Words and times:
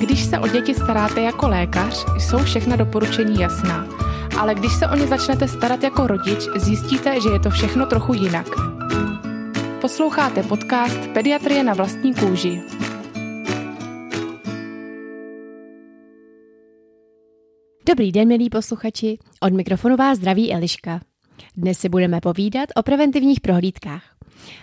Když 0.00 0.24
se 0.24 0.38
o 0.38 0.48
děti 0.48 0.74
staráte 0.74 1.20
jako 1.20 1.48
lékař, 1.48 2.06
jsou 2.18 2.38
všechna 2.38 2.76
doporučení 2.76 3.40
jasná. 3.40 3.86
Ale 4.38 4.54
když 4.54 4.72
se 4.72 4.88
o 4.88 4.94
ně 4.94 5.06
začnete 5.06 5.48
starat 5.48 5.82
jako 5.82 6.06
rodič, 6.06 6.48
zjistíte, 6.56 7.20
že 7.20 7.28
je 7.28 7.40
to 7.40 7.50
všechno 7.50 7.86
trochu 7.86 8.14
jinak. 8.14 8.46
Posloucháte 9.80 10.42
podcast 10.42 11.06
Pediatrie 11.14 11.64
na 11.64 11.74
vlastní 11.74 12.14
kůži. 12.14 12.62
Dobrý 17.88 18.12
den, 18.12 18.28
milí 18.28 18.50
posluchači. 18.50 19.18
Od 19.40 19.52
mikrofonu 19.52 19.96
vás 19.96 20.18
zdraví 20.18 20.52
Eliška. 20.52 21.00
Dnes 21.56 21.78
si 21.78 21.88
budeme 21.88 22.20
povídat 22.20 22.68
o 22.76 22.82
preventivních 22.82 23.40
prohlídkách. 23.40 24.19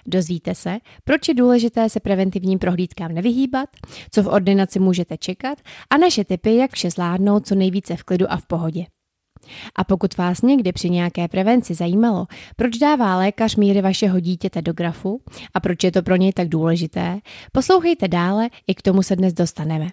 Dozvíte 0.08 0.56
se, 0.56 0.78
proč 1.04 1.28
je 1.28 1.34
důležité 1.34 1.90
se 1.90 2.00
preventivním 2.00 2.60
prohlídkám 2.60 3.12
nevyhýbat, 3.12 3.70
co 4.12 4.24
v 4.24 4.28
ordinaci 4.28 4.80
můžete 4.80 5.18
čekat 5.18 5.58
a 5.90 5.98
naše 5.98 6.26
tipy, 6.26 6.56
jak 6.56 6.74
vše 6.74 6.92
zvládnout 6.92 7.48
co 7.48 7.56
nejvíce 7.56 7.96
v 7.96 8.04
klidu 8.04 8.32
a 8.32 8.38
v 8.38 8.46
pohodě. 8.46 8.86
A 9.76 9.84
pokud 9.84 10.18
vás 10.18 10.42
někdy 10.42 10.72
při 10.72 10.90
nějaké 10.90 11.28
prevenci 11.28 11.74
zajímalo, 11.74 12.26
proč 12.56 12.78
dává 12.78 13.18
lékař 13.18 13.56
míry 13.56 13.82
vašeho 13.82 14.20
dítěte 14.20 14.62
do 14.62 14.74
grafu 14.74 15.22
a 15.54 15.60
proč 15.60 15.84
je 15.84 15.92
to 15.92 16.02
pro 16.02 16.16
něj 16.16 16.34
tak 16.34 16.50
důležité, 16.50 17.20
poslouchejte 17.52 18.08
dále, 18.08 18.50
i 18.68 18.76
k 18.76 18.82
tomu 18.82 19.04
se 19.04 19.16
dnes 19.16 19.34
dostaneme. 19.34 19.88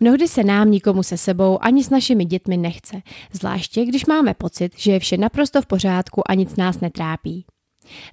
Mnohdy 0.00 0.28
se 0.28 0.44
nám 0.44 0.70
nikomu 0.70 1.02
se 1.02 1.16
sebou 1.16 1.58
ani 1.64 1.84
s 1.84 1.90
našimi 1.90 2.24
dětmi 2.24 2.56
nechce, 2.56 3.02
zvláště 3.32 3.84
když 3.84 4.06
máme 4.06 4.34
pocit, 4.34 4.72
že 4.76 4.92
je 4.92 4.98
vše 4.98 5.16
naprosto 5.16 5.62
v 5.62 5.66
pořádku 5.66 6.30
a 6.30 6.34
nic 6.34 6.56
nás 6.56 6.80
netrápí. 6.80 7.44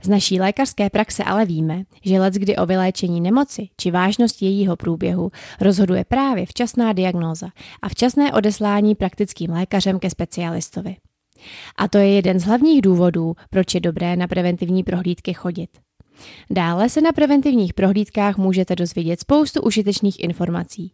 Z 0.04 0.08
naší 0.08 0.40
lékařské 0.40 0.90
praxe 0.90 1.24
ale 1.24 1.46
víme, 1.46 1.84
že 2.02 2.20
let 2.20 2.34
kdy 2.34 2.56
o 2.56 2.66
vyléčení 2.66 3.22
nemoci 3.22 3.68
či 3.78 3.92
vážnosti 3.92 4.46
jejího 4.46 4.76
průběhu 4.76 5.32
rozhoduje 5.62 6.06
právě 6.06 6.46
včasná 6.46 6.94
diagnóza 6.94 7.48
a 7.82 7.90
včasné 7.90 8.34
odeslání 8.34 8.96
praktickým 8.96 9.52
lékařem 9.52 10.00
ke 10.00 10.10
specialistovi. 10.10 10.96
A 11.78 11.88
to 11.88 11.98
je 11.98 12.14
jeden 12.14 12.40
z 12.40 12.44
hlavních 12.44 12.82
důvodů, 12.82 13.36
proč 13.50 13.74
je 13.74 13.80
dobré 13.80 14.16
na 14.16 14.28
preventivní 14.28 14.84
prohlídky 14.84 15.34
chodit. 15.34 15.70
Dále 16.50 16.90
se 16.90 17.02
na 17.02 17.12
preventivních 17.12 17.74
prohlídkách 17.74 18.38
můžete 18.38 18.76
dozvědět 18.76 19.20
spoustu 19.20 19.62
užitečných 19.62 20.24
informací. 20.24 20.92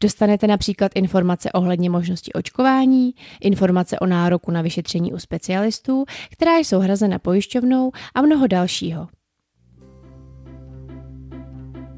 Dostanete 0.00 0.46
například 0.46 0.92
informace 0.94 1.52
ohledně 1.52 1.90
možnosti 1.90 2.32
očkování, 2.32 3.14
informace 3.40 3.98
o 3.98 4.06
nároku 4.06 4.50
na 4.50 4.62
vyšetření 4.62 5.12
u 5.12 5.18
specialistů, 5.18 6.04
která 6.32 6.58
jsou 6.58 6.78
hrazena 6.78 7.18
pojišťovnou 7.18 7.92
a 8.14 8.22
mnoho 8.22 8.46
dalšího. 8.46 9.08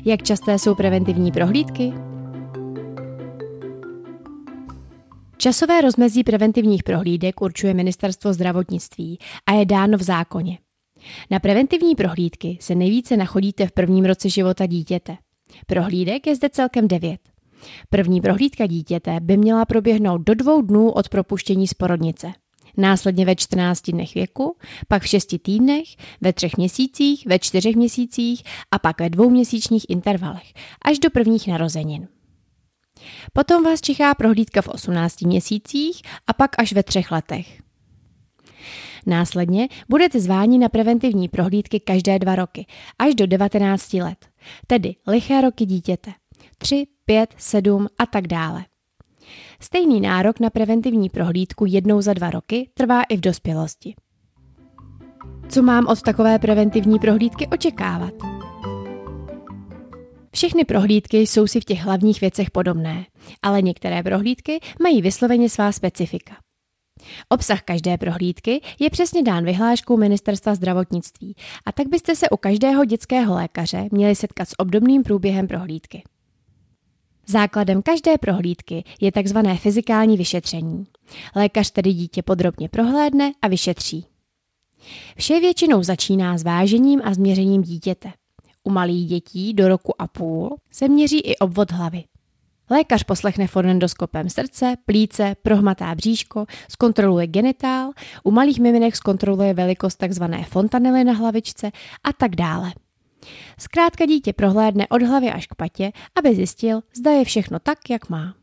Jak 0.05 0.23
časté 0.23 0.59
jsou 0.59 0.75
preventivní 0.75 1.33
prohlídky? 1.33 1.93
Časové 5.37 5.81
rozmezí 5.81 6.25
preventivních 6.25 6.83
prohlídek 6.83 7.43
určuje 7.43 7.75
Ministerstvo 7.75 8.33
zdravotnictví 8.33 9.19
a 9.47 9.53
je 9.53 9.67
dáno 9.67 9.99
v 9.99 10.03
zákoně. 10.03 10.59
Na 11.31 11.39
preventivní 11.39 11.95
prohlídky 11.95 12.59
se 12.61 12.75
nejvíce 12.75 13.17
nachodíte 13.17 13.67
v 13.67 13.73
prvním 13.73 14.05
roce 14.05 14.29
života 14.29 14.67
dítěte. 14.67 15.17
Prohlídek 15.67 16.27
je 16.27 16.37
zde 16.37 16.49
celkem 16.49 16.89
devět. 16.89 17.21
První 17.91 18.21
prohlídka 18.21 18.67
dítěte 18.67 19.21
by 19.21 19.37
měla 19.37 19.65
proběhnout 19.65 20.19
do 20.19 20.35
dvou 20.35 20.63
dnů 20.63 20.91
od 20.91 21.09
propuštění 21.09 21.69
z 21.69 21.75
porodnice. 21.75 22.33
Následně 22.77 23.25
ve 23.25 23.37
14 23.37 23.91
dnech 23.91 24.15
věku, 24.15 24.57
pak 24.89 25.03
v 25.03 25.07
6 25.07 25.35
týdnech, 25.43 25.87
ve 26.21 26.33
třech 26.33 26.57
měsících, 26.57 27.27
ve 27.27 27.39
čtyřech 27.39 27.77
měsících 27.77 28.43
a 28.71 28.79
pak 28.79 29.01
ve 29.01 29.11
dvouměsíčních 29.11 29.87
intervalech, 29.89 30.53
až 30.85 30.99
do 30.99 31.11
prvních 31.11 31.49
narozenin. 31.49 32.09
Potom 33.33 33.65
vás 33.65 33.81
čeká 33.81 34.15
prohlídka 34.15 34.63
v 34.63 34.69
18 34.69 35.23
měsících 35.23 36.03
a 36.27 36.33
pak 36.33 36.51
až 36.59 36.73
ve 36.73 36.83
třech 36.83 37.11
letech. 37.11 37.66
Následně 39.07 39.69
budete 39.89 40.21
zváni 40.21 40.59
na 40.59 40.69
preventivní 40.69 41.29
prohlídky 41.29 41.81
každé 41.81 42.19
dva 42.19 42.35
roky, 42.35 42.67
až 42.99 43.15
do 43.15 43.27
19 43.27 43.93
let, 43.93 44.27
tedy 44.67 44.95
liché 45.07 45.41
roky 45.41 45.67
dítěte. 45.67 46.13
3, 46.59 46.87
5, 47.05 47.35
7 47.37 47.87
a 47.99 48.07
tak 48.07 48.27
dále. 48.27 48.65
Stejný 49.61 50.01
nárok 50.01 50.41
na 50.41 50.51
preventivní 50.51 51.09
prohlídku 51.09 51.67
jednou 51.67 52.01
za 52.01 52.15
dva 52.15 52.31
roky 52.31 52.71
trvá 52.75 53.03
i 53.03 53.17
v 53.17 53.21
dospělosti. 53.21 53.95
Co 55.49 55.63
mám 55.63 55.87
od 55.87 56.03
takové 56.03 56.39
preventivní 56.39 56.99
prohlídky 56.99 57.47
očekávat? 57.47 58.15
Všechny 60.35 60.65
prohlídky 60.65 61.19
jsou 61.19 61.47
si 61.47 61.61
v 61.61 61.65
těch 61.65 61.81
hlavních 61.81 62.21
věcech 62.21 62.51
podobné, 62.51 63.07
ale 63.43 63.63
některé 63.63 64.03
prohlídky 64.03 64.61
mají 64.83 65.03
vysloveně 65.03 65.51
svá 65.51 65.73
specifika. 65.73 66.46
Obsah 67.29 67.63
každé 67.63 67.99
prohlídky 67.99 68.61
je 68.79 68.91
přesně 68.91 69.23
dán 69.23 69.45
vyhláškou 69.45 69.97
Ministerstva 69.97 70.55
zdravotnictví 70.55 71.37
a 71.67 71.73
tak 71.73 71.89
byste 71.89 72.17
se 72.17 72.29
u 72.29 72.37
každého 72.37 72.85
dětského 72.85 73.35
lékaře 73.35 73.89
měli 73.93 74.15
setkat 74.15 74.49
s 74.49 74.59
obdobným 74.59 75.03
průběhem 75.03 75.47
prohlídky. 75.49 76.03
Základem 77.29 77.83
každé 77.83 78.19
prohlídky 78.19 78.85
je 79.01 79.13
tzv. 79.13 79.39
fyzikální 79.57 80.17
vyšetření. 80.17 80.87
Lékař 81.37 81.71
tedy 81.71 81.93
dítě 81.93 82.23
podrobně 82.23 82.69
prohlédne 82.69 83.33
a 83.43 83.49
vyšetří. 83.49 84.07
Vše 85.17 85.41
většinou 85.41 85.83
začíná 85.83 86.39
s 86.39 86.43
vážením 86.43 87.01
a 87.05 87.15
změřením 87.15 87.63
dítěte. 87.63 88.13
U 88.65 88.71
malých 88.71 89.07
dětí 89.07 89.55
do 89.55 89.69
roku 89.69 90.03
a 90.03 90.09
půl 90.09 90.57
se 90.71 90.89
měří 90.89 91.21
i 91.21 91.37
obvod 91.37 91.73
hlavy. 91.73 92.05
Lékař 92.71 93.03
poslechne 93.03 93.47
fonendoskopem 93.47 94.31
srdce, 94.31 94.75
plíce, 94.85 95.37
prohmatá 95.43 95.95
bříško, 95.95 96.47
zkontroluje 96.71 97.27
genitál, 97.27 97.91
u 98.25 98.31
malých 98.31 98.61
miminek 98.61 98.97
zkontroluje 98.97 99.55
velikost 99.55 99.97
tzv. 99.97 100.25
fontanely 100.49 101.05
na 101.05 101.13
hlavičce 101.13 101.71
a 102.05 102.13
tak 102.13 102.37
dále. 102.37 102.73
Zkrátka 103.59 104.07
dítě 104.07 104.33
prohlédne 104.33 104.87
od 104.89 105.03
hlavy 105.03 105.31
až 105.31 105.47
k 105.47 105.55
patě, 105.55 105.93
aby 106.19 106.35
zjistil, 106.35 106.81
zda 106.97 107.11
je 107.11 107.25
všechno 107.25 107.59
tak, 107.59 107.91
jak 107.91 108.09
má. 108.09 108.35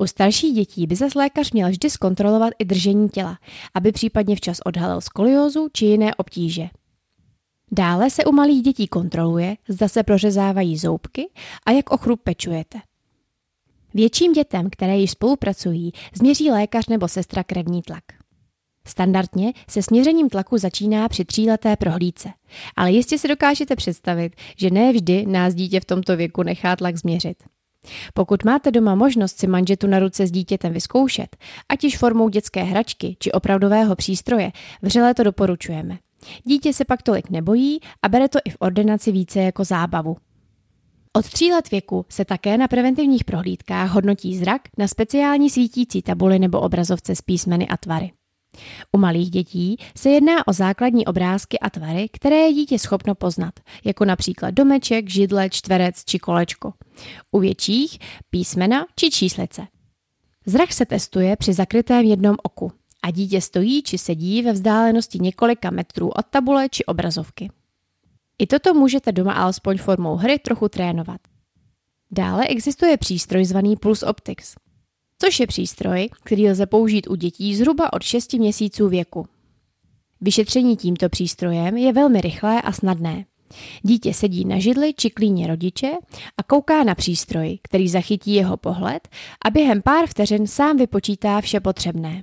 U 0.00 0.06
starších 0.06 0.54
dětí 0.54 0.86
by 0.86 0.96
zase 0.96 1.18
lékař 1.18 1.52
měl 1.52 1.68
vždy 1.68 1.90
zkontrolovat 1.90 2.52
i 2.58 2.64
držení 2.64 3.08
těla, 3.08 3.38
aby 3.74 3.92
případně 3.92 4.36
včas 4.36 4.58
odhalil 4.64 5.00
skoliózu 5.00 5.68
či 5.72 5.84
jiné 5.84 6.14
obtíže. 6.14 6.68
Dále 7.72 8.10
se 8.10 8.24
u 8.24 8.32
malých 8.32 8.62
dětí 8.62 8.88
kontroluje, 8.88 9.56
zda 9.68 9.88
se 9.88 10.02
prořezávají 10.02 10.78
zoubky 10.78 11.30
a 11.66 11.70
jak 11.70 11.90
o 11.90 11.96
chrup 11.96 12.20
pečujete. 12.22 12.78
Větším 13.94 14.32
dětem, 14.32 14.68
které 14.70 14.96
již 14.96 15.10
spolupracují, 15.10 15.92
změří 16.14 16.50
lékař 16.50 16.88
nebo 16.88 17.08
sestra 17.08 17.44
krevní 17.44 17.82
tlak. 17.82 18.02
Standardně 18.86 19.52
se 19.68 19.82
směřením 19.82 20.28
tlaku 20.28 20.58
začíná 20.58 21.08
při 21.08 21.24
tříleté 21.24 21.76
prohlídce, 21.76 22.28
ale 22.76 22.92
jistě 22.92 23.18
si 23.18 23.28
dokážete 23.28 23.76
představit, 23.76 24.36
že 24.56 24.70
ne 24.70 24.92
vždy 24.92 25.26
nás 25.26 25.54
dítě 25.54 25.80
v 25.80 25.84
tomto 25.84 26.16
věku 26.16 26.42
nechá 26.42 26.76
tlak 26.76 26.96
změřit. 26.96 27.36
Pokud 28.14 28.44
máte 28.44 28.70
doma 28.70 28.94
možnost 28.94 29.38
si 29.38 29.46
manžetu 29.46 29.86
na 29.86 29.98
ruce 29.98 30.26
s 30.26 30.30
dítětem 30.30 30.72
vyzkoušet, 30.72 31.36
ať 31.68 31.84
již 31.84 31.98
formou 31.98 32.28
dětské 32.28 32.62
hračky 32.62 33.16
či 33.18 33.32
opravdového 33.32 33.96
přístroje, 33.96 34.52
vřele 34.82 35.14
to 35.14 35.22
doporučujeme. 35.22 35.98
Dítě 36.44 36.72
se 36.72 36.84
pak 36.84 37.02
tolik 37.02 37.30
nebojí 37.30 37.80
a 38.02 38.08
bere 38.08 38.28
to 38.28 38.38
i 38.44 38.50
v 38.50 38.56
ordinaci 38.58 39.12
více 39.12 39.40
jako 39.40 39.64
zábavu. 39.64 40.16
Od 41.16 41.26
tří 41.30 41.52
let 41.52 41.70
věku 41.70 42.06
se 42.08 42.24
také 42.24 42.58
na 42.58 42.68
preventivních 42.68 43.24
prohlídkách 43.24 43.90
hodnotí 43.90 44.38
zrak 44.38 44.62
na 44.78 44.88
speciální 44.88 45.50
svítící 45.50 46.02
tabuli 46.02 46.38
nebo 46.38 46.60
obrazovce 46.60 47.16
s 47.16 47.22
písmeny 47.22 47.68
a 47.68 47.76
tvary. 47.76 48.12
U 48.92 48.98
malých 48.98 49.30
dětí 49.30 49.76
se 49.96 50.10
jedná 50.10 50.48
o 50.48 50.52
základní 50.52 51.06
obrázky 51.06 51.58
a 51.58 51.70
tvary, 51.70 52.08
které 52.12 52.36
je 52.36 52.52
dítě 52.52 52.78
schopno 52.78 53.14
poznat, 53.14 53.54
jako 53.84 54.04
například 54.04 54.50
domeček, 54.50 55.10
židle, 55.10 55.50
čtverec 55.50 56.04
či 56.04 56.18
kolečko. 56.18 56.72
U 57.30 57.38
větších 57.38 57.98
písmena 58.30 58.86
či 58.96 59.10
číslice. 59.10 59.66
Zrak 60.46 60.72
se 60.72 60.86
testuje 60.86 61.36
při 61.36 61.52
zakrytém 61.52 62.04
jednom 62.04 62.36
oku 62.42 62.72
a 63.02 63.10
dítě 63.10 63.40
stojí 63.40 63.82
či 63.82 63.98
sedí 63.98 64.42
ve 64.42 64.52
vzdálenosti 64.52 65.18
několika 65.18 65.70
metrů 65.70 66.08
od 66.08 66.26
tabule 66.30 66.68
či 66.68 66.84
obrazovky. 66.84 67.50
I 68.38 68.46
toto 68.46 68.74
můžete 68.74 69.12
doma 69.12 69.32
alespoň 69.32 69.78
formou 69.78 70.16
hry 70.16 70.38
trochu 70.38 70.68
trénovat. 70.68 71.20
Dále 72.10 72.46
existuje 72.46 72.96
přístroj 72.96 73.44
zvaný 73.44 73.76
Pulse 73.76 74.06
Optics, 74.06 74.54
což 75.18 75.40
je 75.40 75.46
přístroj, 75.46 76.08
který 76.22 76.50
lze 76.50 76.66
použít 76.66 77.06
u 77.10 77.14
dětí 77.14 77.56
zhruba 77.56 77.92
od 77.92 78.02
6 78.02 78.32
měsíců 78.32 78.88
věku. 78.88 79.26
Vyšetření 80.20 80.76
tímto 80.76 81.08
přístrojem 81.08 81.76
je 81.76 81.92
velmi 81.92 82.20
rychlé 82.20 82.62
a 82.62 82.72
snadné. 82.72 83.24
Dítě 83.82 84.14
sedí 84.14 84.44
na 84.44 84.58
židli 84.58 84.94
či 84.94 85.10
klíně 85.10 85.46
rodiče 85.46 85.90
a 86.36 86.42
kouká 86.42 86.84
na 86.84 86.94
přístroj, 86.94 87.58
který 87.62 87.88
zachytí 87.88 88.34
jeho 88.34 88.56
pohled 88.56 89.08
a 89.44 89.50
během 89.50 89.82
pár 89.82 90.06
vteřin 90.06 90.46
sám 90.46 90.76
vypočítá 90.76 91.40
vše 91.40 91.60
potřebné. 91.60 92.22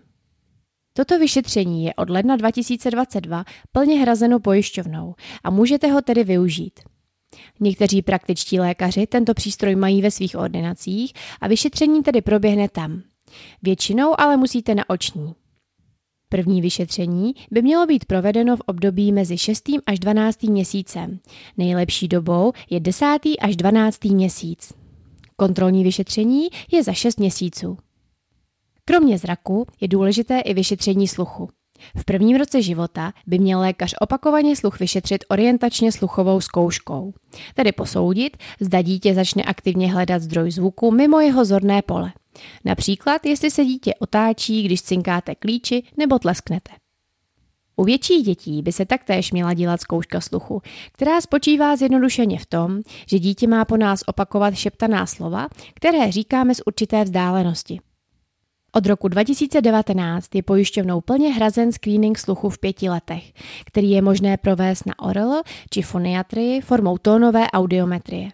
Toto 0.94 1.19
vyšetření 1.19 1.86
je 1.86 1.94
od 1.94 2.09
ledna 2.09 2.36
2022 2.36 3.44
plně 3.71 4.00
hrazeno 4.00 4.39
pojišťovnou 4.39 5.15
a 5.44 5.50
můžete 5.50 5.88
ho 5.88 6.01
tedy 6.01 6.24
využít. 6.24 6.80
Někteří 7.59 8.01
praktičtí 8.01 8.59
lékaři 8.59 9.07
tento 9.07 9.33
přístroj 9.33 9.75
mají 9.75 10.01
ve 10.01 10.12
svých 10.12 10.36
ordinacích 10.36 11.13
a 11.41 11.47
vyšetření 11.47 12.03
tedy 12.03 12.21
proběhne 12.21 12.69
tam. 12.69 13.01
Většinou 13.62 14.21
ale 14.21 14.38
musíte 14.38 14.75
na 14.75 14.89
oční. 14.89 15.36
První 16.30 16.62
vyšetření 16.62 17.33
by 17.51 17.62
mělo 17.62 17.85
být 17.85 18.06
provedeno 18.06 18.57
v 18.57 18.62
období 18.65 19.12
mezi 19.12 19.38
6. 19.38 19.69
až 19.85 20.00
12. 20.00 20.44
měsícem. 20.44 21.19
Nejlepší 21.57 22.07
dobou 22.07 22.53
je 22.69 22.80
10. 22.80 23.06
až 23.42 23.56
12. 23.56 24.06
měsíc. 24.06 24.74
Kontrolní 25.35 25.83
vyšetření 25.83 26.47
je 26.71 26.83
za 26.83 26.94
6 26.94 27.19
měsíců. 27.19 27.77
Kromě 28.89 29.18
zraku 29.18 29.68
je 29.81 29.88
důležité 29.88 30.39
i 30.39 30.53
vyšetření 30.53 31.07
sluchu. 31.07 31.50
V 31.97 32.06
prvním 32.06 32.38
roce 32.38 32.62
života 32.62 33.13
by 33.27 33.39
měl 33.39 33.59
lékař 33.59 33.95
opakovaně 34.00 34.56
sluch 34.56 34.80
vyšetřit 34.80 35.25
orientačně 35.30 35.91
sluchovou 35.91 36.41
zkouškou, 36.41 37.13
tedy 37.56 37.71
posoudit, 37.71 38.38
zda 38.59 38.81
dítě 38.81 39.13
začne 39.13 39.44
aktivně 39.44 39.91
hledat 39.91 40.21
zdroj 40.21 40.51
zvuku 40.51 40.91
mimo 40.91 41.19
jeho 41.19 41.45
zorné 41.45 41.81
pole. 41.81 42.13
Například, 42.65 43.25
jestli 43.25 43.51
se 43.51 43.65
dítě 43.65 43.94
otáčí, 44.00 44.63
když 44.63 44.81
cinkáte 44.81 45.35
klíči 45.35 45.83
nebo 45.97 46.19
tlesknete. 46.19 46.71
U 47.75 47.83
větších 47.83 48.25
dětí 48.25 48.62
by 48.62 48.71
se 48.71 48.85
taktéž 48.85 49.31
měla 49.31 49.53
dělat 49.53 49.81
zkouška 49.81 50.21
sluchu, 50.21 50.62
která 50.92 51.21
spočívá 51.21 51.75
zjednodušeně 51.75 52.39
v 52.39 52.45
tom, 52.45 52.80
že 53.09 53.19
dítě 53.19 53.47
má 53.47 53.65
po 53.65 53.77
nás 53.77 54.01
opakovat 54.06 54.53
šeptaná 54.53 55.06
slova, 55.06 55.47
které 55.75 56.12
říkáme 56.12 56.56
z 56.56 56.62
určité 56.65 57.03
vzdálenosti. 57.03 57.80
Od 58.71 58.86
roku 58.86 59.07
2019 59.07 60.36
je 60.36 60.44
pojišťovnou 60.44 61.01
plně 61.01 61.33
hrazen 61.33 61.71
screening 61.71 62.18
sluchu 62.18 62.50
v 62.50 62.60
pěti 62.60 62.89
letech, 62.89 63.33
který 63.66 63.92
je 63.92 64.01
možné 64.01 64.38
provést 64.38 64.86
na 64.86 65.00
ORL 65.00 65.42
či 65.69 65.81
foniatrii 65.81 66.62
formou 66.62 66.98
tónové 66.98 67.48
audiometrie. 67.51 68.30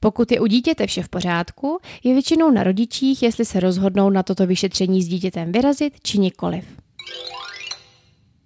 Pokud 0.00 0.32
je 0.32 0.40
u 0.40 0.46
dítěte 0.46 0.86
vše 0.86 1.02
v 1.02 1.08
pořádku, 1.08 1.78
je 2.04 2.12
většinou 2.12 2.50
na 2.50 2.62
rodičích, 2.62 3.22
jestli 3.22 3.44
se 3.44 3.60
rozhodnou 3.60 4.10
na 4.10 4.22
toto 4.22 4.46
vyšetření 4.46 5.02
s 5.02 5.08
dítětem 5.08 5.52
vyrazit 5.52 6.00
či 6.02 6.18
nikoliv. 6.18 6.64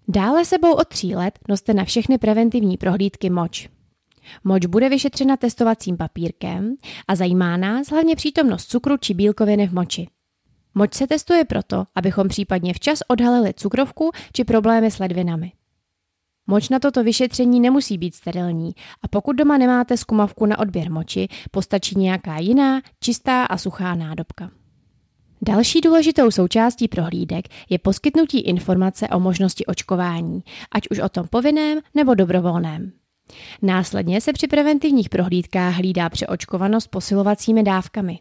Dále 0.08 0.44
sebou 0.44 0.72
od 0.72 0.88
tří 0.88 1.14
let 1.14 1.38
noste 1.48 1.74
na 1.74 1.84
všechny 1.84 2.18
preventivní 2.18 2.76
prohlídky 2.76 3.30
moč. 3.30 3.68
Moč 4.44 4.66
bude 4.66 4.88
vyšetřena 4.88 5.36
testovacím 5.36 5.96
papírkem 5.96 6.74
a 7.08 7.14
zajímá 7.14 7.56
nás 7.56 7.90
hlavně 7.90 8.16
přítomnost 8.16 8.66
cukru 8.66 8.96
či 8.96 9.14
bílkoviny 9.14 9.66
v 9.66 9.74
moči. 9.74 10.06
Moč 10.78 10.94
se 10.94 11.06
testuje 11.06 11.44
proto, 11.44 11.84
abychom 11.94 12.28
případně 12.28 12.74
včas 12.74 12.98
odhalili 13.08 13.54
cukrovku 13.54 14.10
či 14.32 14.44
problémy 14.44 14.90
s 14.90 14.98
ledvinami. 14.98 15.52
Moč 16.46 16.68
na 16.68 16.78
toto 16.78 17.04
vyšetření 17.04 17.60
nemusí 17.60 17.98
být 17.98 18.14
sterilní 18.14 18.72
a 19.02 19.08
pokud 19.08 19.32
doma 19.32 19.58
nemáte 19.58 19.96
skumavku 19.96 20.46
na 20.46 20.58
odběr 20.58 20.90
moči, 20.90 21.28
postačí 21.50 21.98
nějaká 21.98 22.38
jiná, 22.38 22.80
čistá 23.00 23.44
a 23.44 23.58
suchá 23.58 23.94
nádobka. 23.94 24.50
Další 25.42 25.80
důležitou 25.80 26.30
součástí 26.30 26.88
prohlídek 26.88 27.44
je 27.70 27.78
poskytnutí 27.78 28.40
informace 28.40 29.08
o 29.08 29.20
možnosti 29.20 29.66
očkování, 29.66 30.42
ať 30.72 30.82
už 30.90 30.98
o 30.98 31.08
tom 31.08 31.26
povinném 31.28 31.78
nebo 31.94 32.14
dobrovolném. 32.14 32.92
Následně 33.62 34.20
se 34.20 34.32
při 34.32 34.46
preventivních 34.46 35.08
prohlídkách 35.08 35.74
hlídá 35.74 36.08
přeočkovanost 36.08 36.90
posilovacími 36.90 37.62
dávkami. 37.62 38.18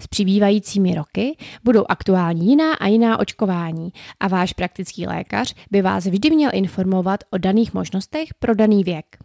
S 0.00 0.06
přibývajícími 0.06 0.94
roky 0.94 1.36
budou 1.64 1.84
aktuální 1.88 2.46
jiná 2.46 2.74
a 2.74 2.86
jiná 2.86 3.18
očkování 3.18 3.92
a 4.20 4.28
váš 4.28 4.52
praktický 4.52 5.06
lékař 5.06 5.54
by 5.70 5.82
vás 5.82 6.06
vždy 6.06 6.30
měl 6.30 6.50
informovat 6.54 7.20
o 7.30 7.38
daných 7.38 7.74
možnostech 7.74 8.28
pro 8.38 8.54
daný 8.54 8.84
věk. 8.84 9.16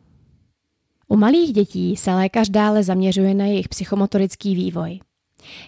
U 1.08 1.16
malých 1.16 1.54
dětí 1.54 1.96
se 1.96 2.14
lékař 2.14 2.50
dále 2.50 2.84
zaměřuje 2.84 3.34
na 3.34 3.46
jejich 3.46 3.70
psychomotorický 3.70 4.56
vývoj. 4.56 5.00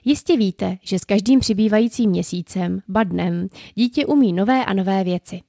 Jistě 0.05 0.37
víte, 0.37 0.77
že 0.83 0.99
s 0.99 1.05
každým 1.05 1.39
přibývajícím 1.39 2.09
měsícem, 2.09 2.81
ba 2.87 3.03
dnem, 3.03 3.47
dítě 3.75 4.05
umí 4.05 4.33
nové 4.33 4.65
a 4.65 4.73
nové 4.73 5.03
věci. 5.03 5.41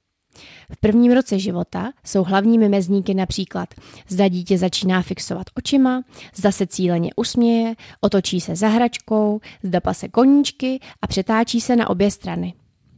V 0.73 0.77
prvním 0.77 1.11
roce 1.11 1.39
života 1.39 1.91
jsou 2.05 2.23
hlavními 2.23 2.69
mezníky 2.69 3.13
například 3.13 3.73
zda 4.07 4.27
dítě 4.27 4.57
začíná 4.57 5.01
fixovat 5.01 5.47
očima, 5.55 6.03
zda 6.35 6.51
se 6.51 6.67
cíleně 6.67 7.09
usměje, 7.15 7.75
otočí 8.01 8.41
se 8.41 8.55
za 8.55 8.67
hračkou, 8.67 9.39
zda 9.63 9.79
pase 9.79 10.07
koníčky 10.07 10.79
a 11.01 11.07
přetáčí 11.07 11.61
se 11.61 11.75
na 11.75 11.89
obě 11.89 12.11
strany. 12.11 12.53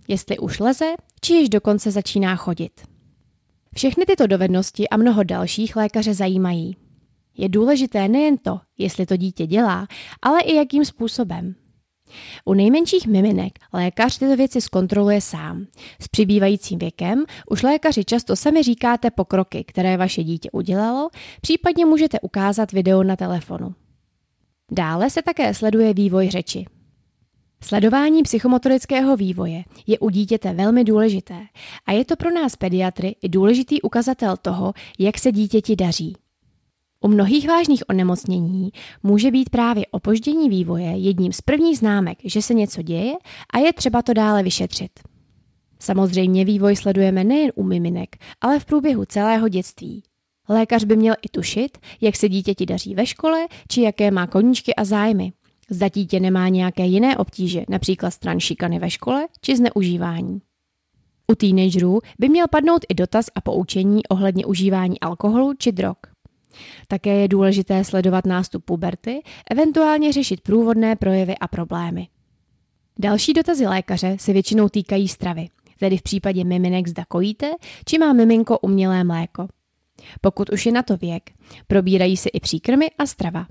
Jestli 0.07 0.37
už 0.37 0.59
leze, 0.59 0.85
či 1.21 1.33
již 1.33 1.49
dokonce 1.49 1.91
začíná 1.91 2.35
chodit. 2.35 2.71
Všechny 3.75 4.05
tyto 4.05 4.27
dovednosti 4.27 4.89
a 4.89 4.97
mnoho 4.97 5.23
dalších 5.23 5.75
lékaře 5.75 6.13
zajímají. 6.13 6.77
Je 7.37 7.49
důležité 7.49 8.07
nejen 8.07 8.37
to, 8.37 8.59
jestli 8.77 9.05
to 9.05 9.17
dítě 9.17 9.47
dělá, 9.47 9.87
ale 10.21 10.41
i 10.41 10.55
jakým 10.55 10.85
způsobem. 10.85 11.55
U 12.45 12.53
nejmenších 12.53 13.07
miminek 13.07 13.59
lékař 13.73 14.17
tyto 14.17 14.35
věci 14.35 14.61
zkontroluje 14.61 15.21
sám. 15.21 15.65
S 16.01 16.07
přibývajícím 16.07 16.79
věkem 16.79 17.23
už 17.49 17.63
lékaři 17.63 18.05
často 18.05 18.35
sami 18.35 18.63
říkáte 18.63 19.11
pokroky, 19.11 19.63
které 19.63 19.97
vaše 19.97 20.23
dítě 20.23 20.51
udělalo, 20.51 21.09
případně 21.41 21.85
můžete 21.85 22.19
ukázat 22.19 22.71
video 22.71 23.03
na 23.03 23.15
telefonu. 23.15 23.75
Dále 24.71 25.09
se 25.09 25.21
také 25.21 25.53
sleduje 25.53 25.93
vývoj 25.93 26.29
řeči. 26.29 26.65
Sledování 27.63 28.23
psychomotorického 28.23 29.17
vývoje 29.17 29.63
je 29.87 29.99
u 29.99 30.09
dítěte 30.09 30.53
velmi 30.53 30.83
důležité 30.83 31.39
a 31.85 31.91
je 31.91 32.05
to 32.05 32.15
pro 32.15 32.31
nás 32.31 32.55
pediatry 32.55 33.15
i 33.21 33.29
důležitý 33.29 33.81
ukazatel 33.81 34.37
toho, 34.37 34.73
jak 34.99 35.17
se 35.17 35.31
dítěti 35.31 35.75
daří. 35.75 36.15
U 37.05 37.07
mnohých 37.07 37.47
vážných 37.47 37.83
onemocnění 37.89 38.69
může 39.03 39.31
být 39.31 39.49
právě 39.49 39.85
opoždění 39.91 40.49
vývoje 40.49 40.85
jedním 40.85 41.33
z 41.33 41.41
prvních 41.41 41.77
známek, 41.77 42.17
že 42.23 42.41
se 42.41 42.53
něco 42.53 42.81
děje 42.81 43.13
a 43.53 43.57
je 43.57 43.73
třeba 43.73 44.01
to 44.01 44.13
dále 44.13 44.43
vyšetřit. 44.43 44.91
Samozřejmě 45.79 46.45
vývoj 46.45 46.75
sledujeme 46.75 47.23
nejen 47.23 47.51
u 47.55 47.63
miminek, 47.63 48.15
ale 48.41 48.59
v 48.59 48.65
průběhu 48.65 49.05
celého 49.05 49.47
dětství. 49.47 50.03
Lékař 50.49 50.83
by 50.83 50.95
měl 50.95 51.15
i 51.21 51.29
tušit, 51.29 51.77
jak 52.01 52.15
se 52.15 52.29
dítěti 52.29 52.65
daří 52.65 52.95
ve 52.95 53.05
škole, 53.05 53.47
či 53.67 53.81
jaké 53.81 54.11
má 54.11 54.27
koníčky 54.27 54.75
a 54.75 54.83
zájmy. 54.83 55.33
Zda 55.69 55.87
dítě 55.87 56.19
nemá 56.19 56.49
nějaké 56.49 56.85
jiné 56.85 57.17
obtíže, 57.17 57.63
například 57.69 58.11
stran 58.11 58.39
šikany 58.39 58.79
ve 58.79 58.89
škole 58.89 59.27
či 59.41 59.57
zneužívání. 59.57 60.41
U 61.31 61.35
teenagerů 61.35 61.99
by 62.19 62.29
měl 62.29 62.47
padnout 62.51 62.81
i 62.89 62.93
dotaz 62.93 63.25
a 63.35 63.41
poučení 63.41 64.05
ohledně 64.07 64.45
užívání 64.45 64.99
alkoholu 64.99 65.53
či 65.57 65.71
drog. 65.71 66.14
Také 66.87 67.15
je 67.15 67.27
důležité 67.27 67.83
sledovat 67.83 68.25
nástup 68.25 68.65
puberty, 68.65 69.21
eventuálně 69.51 70.13
řešit 70.13 70.41
průvodné 70.41 70.95
projevy 70.95 71.35
a 71.37 71.47
problémy. 71.47 72.07
Další 72.99 73.33
dotazy 73.33 73.67
lékaře 73.67 74.17
se 74.19 74.33
většinou 74.33 74.69
týkají 74.69 75.07
stravy, 75.07 75.49
tedy 75.79 75.97
v 75.97 76.01
případě 76.01 76.43
miminek 76.43 76.87
zda 76.87 77.05
kojíte, 77.07 77.51
či 77.85 77.97
má 77.97 78.13
miminko 78.13 78.59
umělé 78.59 79.03
mléko. 79.03 79.47
Pokud 80.21 80.49
už 80.49 80.65
je 80.65 80.71
na 80.71 80.83
to 80.83 80.97
věk, 80.97 81.31
probírají 81.67 82.17
se 82.17 82.29
i 82.29 82.39
příkrmy 82.39 82.87
a 82.99 83.05
strava. 83.05 83.47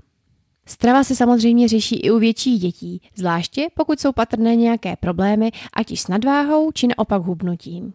Strava 0.65 1.03
se 1.03 1.15
samozřejmě 1.15 1.67
řeší 1.67 1.95
i 1.95 2.11
u 2.11 2.19
větších 2.19 2.61
dětí, 2.61 3.01
zvláště 3.15 3.67
pokud 3.73 3.99
jsou 3.99 4.11
patrné 4.11 4.55
nějaké 4.55 4.95
problémy, 4.95 5.51
ať 5.73 5.91
již 5.91 6.01
s 6.01 6.07
nadváhou 6.07 6.71
či 6.71 6.87
naopak 6.87 7.21
hubnutím. 7.21 7.93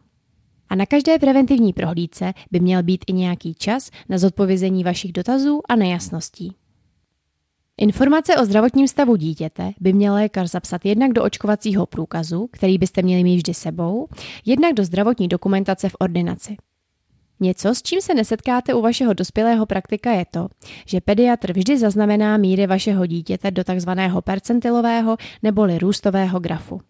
A 0.70 0.74
na 0.74 0.86
každé 0.86 1.18
preventivní 1.18 1.72
prohlídce 1.72 2.32
by 2.50 2.60
měl 2.60 2.82
být 2.82 3.04
i 3.06 3.12
nějaký 3.12 3.54
čas 3.54 3.90
na 4.08 4.18
zodpovězení 4.18 4.84
vašich 4.84 5.12
dotazů 5.12 5.60
a 5.68 5.76
nejasností. 5.76 6.54
Informace 7.76 8.36
o 8.36 8.44
zdravotním 8.44 8.88
stavu 8.88 9.16
dítěte 9.16 9.72
by 9.80 9.92
měl 9.92 10.14
lékař 10.14 10.50
zapsat 10.50 10.84
jednak 10.84 11.12
do 11.12 11.24
očkovacího 11.24 11.86
průkazu, 11.86 12.48
který 12.52 12.78
byste 12.78 13.02
měli 13.02 13.24
mít 13.24 13.36
vždy 13.36 13.54
sebou, 13.54 14.08
jednak 14.46 14.74
do 14.74 14.84
zdravotní 14.84 15.28
dokumentace 15.28 15.88
v 15.88 15.96
ordinaci. 15.98 16.56
Něco, 17.40 17.74
s 17.74 17.82
čím 17.82 18.00
se 18.00 18.14
nesetkáte 18.14 18.74
u 18.74 18.80
vašeho 18.80 19.12
dospělého 19.12 19.66
praktika, 19.66 20.12
je 20.12 20.24
to, 20.30 20.48
že 20.86 21.00
pediatr 21.00 21.52
vždy 21.52 21.78
zaznamená 21.78 22.36
míry 22.36 22.66
vašeho 22.66 23.06
dítěte 23.06 23.50
do 23.50 23.64
takzvaného 23.64 24.22
percentilového 24.22 25.16
neboli 25.42 25.78
růstového 25.78 26.40
grafu. 26.40 26.80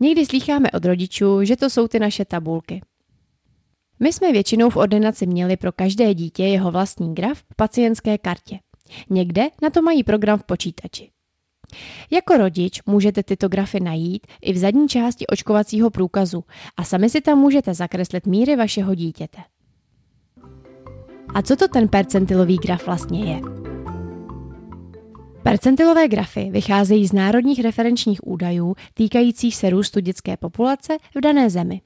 Někdy 0.00 0.26
slýcháme 0.26 0.70
od 0.70 0.84
rodičů, 0.84 1.44
že 1.44 1.56
to 1.56 1.70
jsou 1.70 1.88
ty 1.88 1.98
naše 1.98 2.24
tabulky. 2.24 2.80
My 4.00 4.12
jsme 4.12 4.32
většinou 4.32 4.70
v 4.70 4.76
ordinaci 4.76 5.26
měli 5.26 5.56
pro 5.56 5.72
každé 5.72 6.14
dítě 6.14 6.44
jeho 6.44 6.70
vlastní 6.70 7.14
graf 7.14 7.38
v 7.38 7.56
pacientské 7.56 8.18
kartě. 8.18 8.58
Někde 9.10 9.42
na 9.62 9.70
to 9.70 9.82
mají 9.82 10.04
program 10.04 10.38
v 10.38 10.44
počítači. 10.44 11.10
Jako 12.10 12.36
rodič 12.36 12.80
můžete 12.86 13.22
tyto 13.22 13.48
grafy 13.48 13.80
najít 13.80 14.26
i 14.42 14.52
v 14.52 14.58
zadní 14.58 14.88
části 14.88 15.26
očkovacího 15.26 15.90
průkazu 15.90 16.44
a 16.76 16.84
sami 16.84 17.10
si 17.10 17.20
tam 17.20 17.38
můžete 17.38 17.74
zakreslit 17.74 18.26
míry 18.26 18.56
vašeho 18.56 18.94
dítěte. 18.94 19.38
A 21.34 21.42
co 21.42 21.56
to 21.56 21.68
ten 21.68 21.88
percentilový 21.88 22.56
graf 22.56 22.86
vlastně 22.86 23.24
je? 23.24 23.40
Percentilové 25.44 26.08
grafy 26.08 26.50
vycházejí 26.50 27.06
z 27.06 27.12
národních 27.12 27.60
referenčních 27.60 28.26
údajů 28.26 28.76
týkajících 28.94 29.56
se 29.56 29.70
růstu 29.70 30.00
dětské 30.00 30.36
populace 30.36 30.96
v 31.14 31.20
dané 31.20 31.50
zemi. 31.50 31.80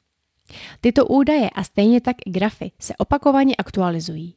Tyto 0.80 1.06
údaje 1.06 1.50
a 1.50 1.64
stejně 1.64 2.00
tak 2.00 2.16
i 2.26 2.30
grafy 2.30 2.72
se 2.80 2.96
opakovaně 2.96 3.54
aktualizují. 3.56 4.34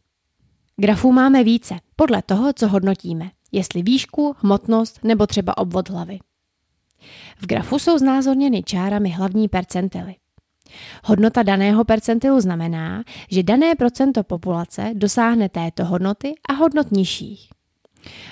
Grafů 0.78 1.12
máme 1.12 1.44
více, 1.44 1.76
podle 1.96 2.22
toho, 2.22 2.54
co 2.54 2.68
hodnotíme, 2.68 3.32
jestli 3.52 3.82
výšku, 3.82 4.36
hmotnost 4.40 5.00
nebo 5.04 5.28
třeba 5.28 5.58
obvod 5.58 5.90
hlavy. 5.90 6.20
V 7.38 7.48
grafu 7.48 7.80
jsou 7.80 7.98
znázorněny 7.98 8.64
čárami 8.64 9.10
hlavní 9.10 9.48
percentily. 9.48 10.16
Hodnota 11.04 11.44
daného 11.44 11.84
percentilu 11.84 12.42
znamená, 12.42 13.04
že 13.32 13.44
dané 13.44 13.76
procento 13.76 14.24
populace 14.24 14.92
dosáhne 14.94 15.50
této 15.50 15.86
hodnoty 15.86 16.34
a 16.50 16.54
hodnot 16.54 16.92
nižších. 16.92 17.50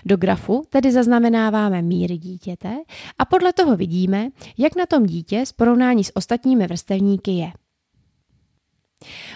Do 0.06 0.18
grafu 0.18 0.64
tedy 0.70 0.92
zaznamenáváme 0.92 1.82
míry 1.82 2.18
dítěte 2.18 2.78
a 3.18 3.26
podle 3.26 3.54
toho 3.54 3.78
vidíme, 3.78 4.30
jak 4.58 4.76
na 4.76 4.86
tom 4.86 5.06
dítě 5.06 5.46
s 5.46 5.52
porovnání 5.52 6.04
s 6.04 6.16
ostatními 6.16 6.68
vrstevníky 6.68 7.32
je. 7.32 7.52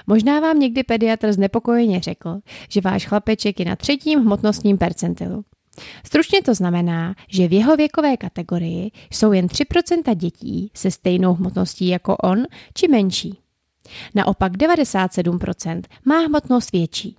Možná 0.07 0.39
vám 0.39 0.59
někdy 0.59 0.83
pediatr 0.83 1.33
znepokojeně 1.33 1.99
řekl, 1.99 2.39
že 2.69 2.81
váš 2.81 3.07
chlapeček 3.07 3.59
je 3.59 3.65
na 3.65 3.75
třetím 3.75 4.19
hmotnostním 4.19 4.77
percentilu. 4.77 5.45
Stručně 6.05 6.41
to 6.41 6.53
znamená, 6.53 7.15
že 7.29 7.47
v 7.47 7.53
jeho 7.53 7.75
věkové 7.75 8.17
kategorii 8.17 8.91
jsou 9.11 9.31
jen 9.31 9.45
3% 9.45 10.15
dětí 10.15 10.71
se 10.73 10.91
stejnou 10.91 11.33
hmotností 11.33 11.87
jako 11.87 12.17
on, 12.17 12.43
či 12.73 12.87
menší. 12.87 13.39
Naopak 14.15 14.51
97% 14.51 15.81
má 16.05 16.17
hmotnost 16.17 16.71
větší. 16.71 17.15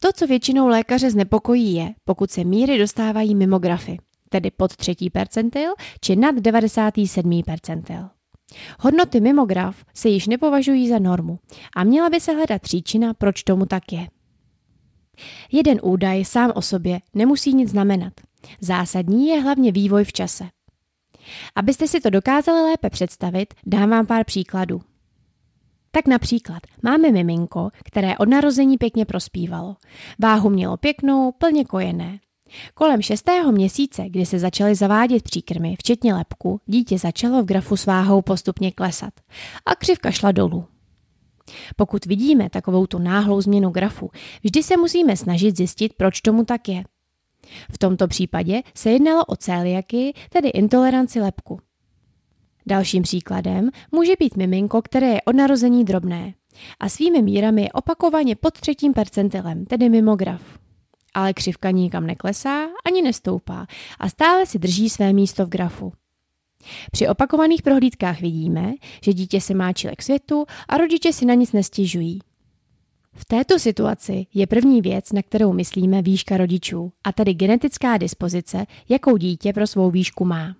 To, 0.00 0.12
co 0.12 0.26
většinou 0.26 0.68
lékaře 0.68 1.10
znepokojí, 1.10 1.74
je, 1.74 1.94
pokud 2.04 2.30
se 2.30 2.44
míry 2.44 2.78
dostávají 2.78 3.34
mimo 3.34 3.58
grafy, 3.58 3.98
tedy 4.28 4.50
pod 4.50 4.76
třetí 4.76 5.10
percentil 5.10 5.72
či 6.00 6.16
nad 6.16 6.34
97. 6.34 7.42
percentil. 7.46 8.08
Hodnoty 8.80 9.20
mimo 9.20 9.46
graf 9.46 9.84
se 9.94 10.08
již 10.08 10.26
nepovažují 10.26 10.88
za 10.88 10.98
normu 10.98 11.38
a 11.76 11.84
měla 11.84 12.10
by 12.10 12.20
se 12.20 12.32
hledat 12.32 12.62
příčina, 12.62 13.14
proč 13.14 13.42
tomu 13.42 13.66
tak 13.66 13.92
je. 13.92 14.08
Jeden 15.52 15.80
údaj 15.82 16.24
sám 16.24 16.52
o 16.54 16.62
sobě 16.62 17.00
nemusí 17.14 17.54
nic 17.54 17.70
znamenat. 17.70 18.12
Zásadní 18.60 19.28
je 19.28 19.40
hlavně 19.40 19.72
vývoj 19.72 20.04
v 20.04 20.12
čase. 20.12 20.44
Abyste 21.54 21.88
si 21.88 22.00
to 22.00 22.10
dokázali 22.10 22.62
lépe 22.62 22.90
představit, 22.90 23.54
dám 23.66 23.90
vám 23.90 24.06
pár 24.06 24.24
příkladů. 24.24 24.80
Tak 25.90 26.06
například 26.06 26.62
máme 26.82 27.10
miminko, 27.10 27.70
které 27.84 28.18
od 28.18 28.28
narození 28.28 28.78
pěkně 28.78 29.04
prospívalo. 29.04 29.76
Váhu 30.18 30.50
mělo 30.50 30.76
pěknou, 30.76 31.32
plně 31.32 31.64
kojené. 31.64 32.18
Kolem 32.74 33.02
šestého 33.02 33.52
měsíce, 33.52 34.04
kdy 34.08 34.26
se 34.26 34.38
začaly 34.38 34.74
zavádět 34.74 35.22
příkrmy, 35.22 35.76
včetně 35.78 36.14
lepku, 36.14 36.60
dítě 36.66 36.98
začalo 36.98 37.42
v 37.42 37.46
grafu 37.46 37.76
s 37.76 37.86
váhou 37.86 38.22
postupně 38.22 38.72
klesat 38.72 39.14
a 39.66 39.74
křivka 39.74 40.10
šla 40.10 40.32
dolů. 40.32 40.64
Pokud 41.76 42.06
vidíme 42.06 42.50
takovou 42.50 42.86
tu 42.86 42.98
náhlou 42.98 43.40
změnu 43.40 43.70
grafu, 43.70 44.10
vždy 44.42 44.62
se 44.62 44.76
musíme 44.76 45.16
snažit 45.16 45.56
zjistit, 45.56 45.94
proč 45.94 46.20
tomu 46.20 46.44
tak 46.44 46.68
je. 46.68 46.84
V 47.72 47.78
tomto 47.78 48.08
případě 48.08 48.62
se 48.74 48.90
jednalo 48.90 49.24
o 49.24 49.36
celiaky, 49.36 50.14
tedy 50.30 50.48
intoleranci 50.48 51.20
lepku. 51.20 51.60
Dalším 52.66 53.02
příkladem 53.02 53.70
může 53.92 54.12
být 54.18 54.36
miminko, 54.36 54.82
které 54.82 55.06
je 55.06 55.22
od 55.22 55.36
narození 55.36 55.84
drobné 55.84 56.34
a 56.80 56.88
svými 56.88 57.22
mírami 57.22 57.62
je 57.62 57.72
opakovaně 57.72 58.36
pod 58.36 58.60
třetím 58.60 58.92
percentilem, 58.92 59.64
tedy 59.64 59.88
mimo 59.88 60.16
graf. 60.16 60.42
Ale 61.14 61.34
křivka 61.34 61.70
nikam 61.70 62.06
neklesá 62.06 62.66
ani 62.86 63.02
nestoupá 63.02 63.66
a 63.98 64.08
stále 64.08 64.46
si 64.46 64.58
drží 64.58 64.90
své 64.90 65.12
místo 65.12 65.46
v 65.46 65.48
grafu. 65.48 65.92
Při 66.92 67.08
opakovaných 67.08 67.62
prohlídkách 67.62 68.20
vidíme, 68.20 68.72
že 69.02 69.12
dítě 69.12 69.40
se 69.40 69.54
máčí 69.54 69.88
k 69.96 70.02
světu 70.02 70.44
a 70.68 70.76
rodiče 70.76 71.12
si 71.12 71.24
na 71.26 71.34
nic 71.34 71.52
nestěžují. 71.52 72.18
V 73.14 73.24
této 73.24 73.58
situaci 73.58 74.26
je 74.34 74.46
první 74.46 74.80
věc, 74.80 75.12
na 75.12 75.22
kterou 75.22 75.52
myslíme 75.52 76.02
výška 76.02 76.36
rodičů, 76.36 76.92
a 77.04 77.12
tedy 77.12 77.34
genetická 77.34 77.96
dispozice, 77.96 78.66
jakou 78.88 79.16
dítě 79.16 79.52
pro 79.52 79.66
svou 79.66 79.90
výšku 79.90 80.24
má. 80.24 80.56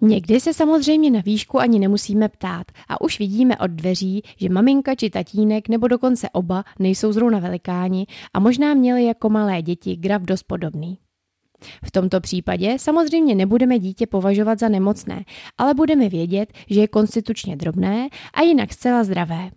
Někdy 0.00 0.40
se 0.40 0.54
samozřejmě 0.54 1.10
na 1.10 1.20
výšku 1.20 1.60
ani 1.60 1.78
nemusíme 1.78 2.28
ptát 2.28 2.66
a 2.88 3.00
už 3.00 3.18
vidíme 3.18 3.58
od 3.58 3.70
dveří, 3.70 4.22
že 4.36 4.48
maminka 4.48 4.94
či 4.94 5.10
tatínek 5.10 5.68
nebo 5.68 5.88
dokonce 5.88 6.30
oba 6.30 6.64
nejsou 6.78 7.12
zrovna 7.12 7.38
velikáni 7.38 8.06
a 8.34 8.40
možná 8.40 8.74
měli 8.74 9.04
jako 9.04 9.30
malé 9.30 9.62
děti 9.62 9.96
graf 9.96 10.22
dost 10.22 10.42
podobný. 10.42 10.98
V 11.84 11.90
tomto 11.90 12.20
případě 12.20 12.78
samozřejmě 12.78 13.34
nebudeme 13.34 13.78
dítě 13.78 14.06
považovat 14.06 14.58
za 14.58 14.68
nemocné, 14.68 15.24
ale 15.58 15.74
budeme 15.74 16.08
vědět, 16.08 16.52
že 16.70 16.80
je 16.80 16.88
konstitučně 16.88 17.56
drobné 17.56 18.08
a 18.34 18.42
jinak 18.42 18.72
zcela 18.72 19.04
zdravé. 19.04 19.50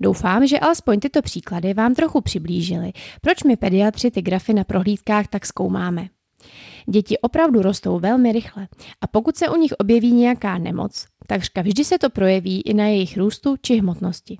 Doufám, 0.00 0.46
že 0.46 0.58
alespoň 0.58 1.00
tyto 1.00 1.22
příklady 1.22 1.74
vám 1.74 1.94
trochu 1.94 2.20
přiblížily, 2.20 2.92
proč 3.20 3.42
my 3.42 3.56
pediatři 3.56 4.10
ty 4.10 4.22
grafy 4.22 4.54
na 4.54 4.64
prohlídkách 4.64 5.28
tak 5.28 5.46
zkoumáme. 5.46 6.08
Děti 6.86 7.18
opravdu 7.18 7.62
rostou 7.62 7.98
velmi 7.98 8.32
rychle 8.32 8.68
a 9.00 9.06
pokud 9.06 9.36
se 9.36 9.48
u 9.48 9.56
nich 9.56 9.72
objeví 9.78 10.12
nějaká 10.12 10.58
nemoc, 10.58 11.06
takřka 11.26 11.62
vždy 11.62 11.84
se 11.84 11.98
to 11.98 12.10
projeví 12.10 12.60
i 12.60 12.74
na 12.74 12.86
jejich 12.86 13.16
růstu 13.16 13.56
či 13.62 13.76
hmotnosti. 13.76 14.38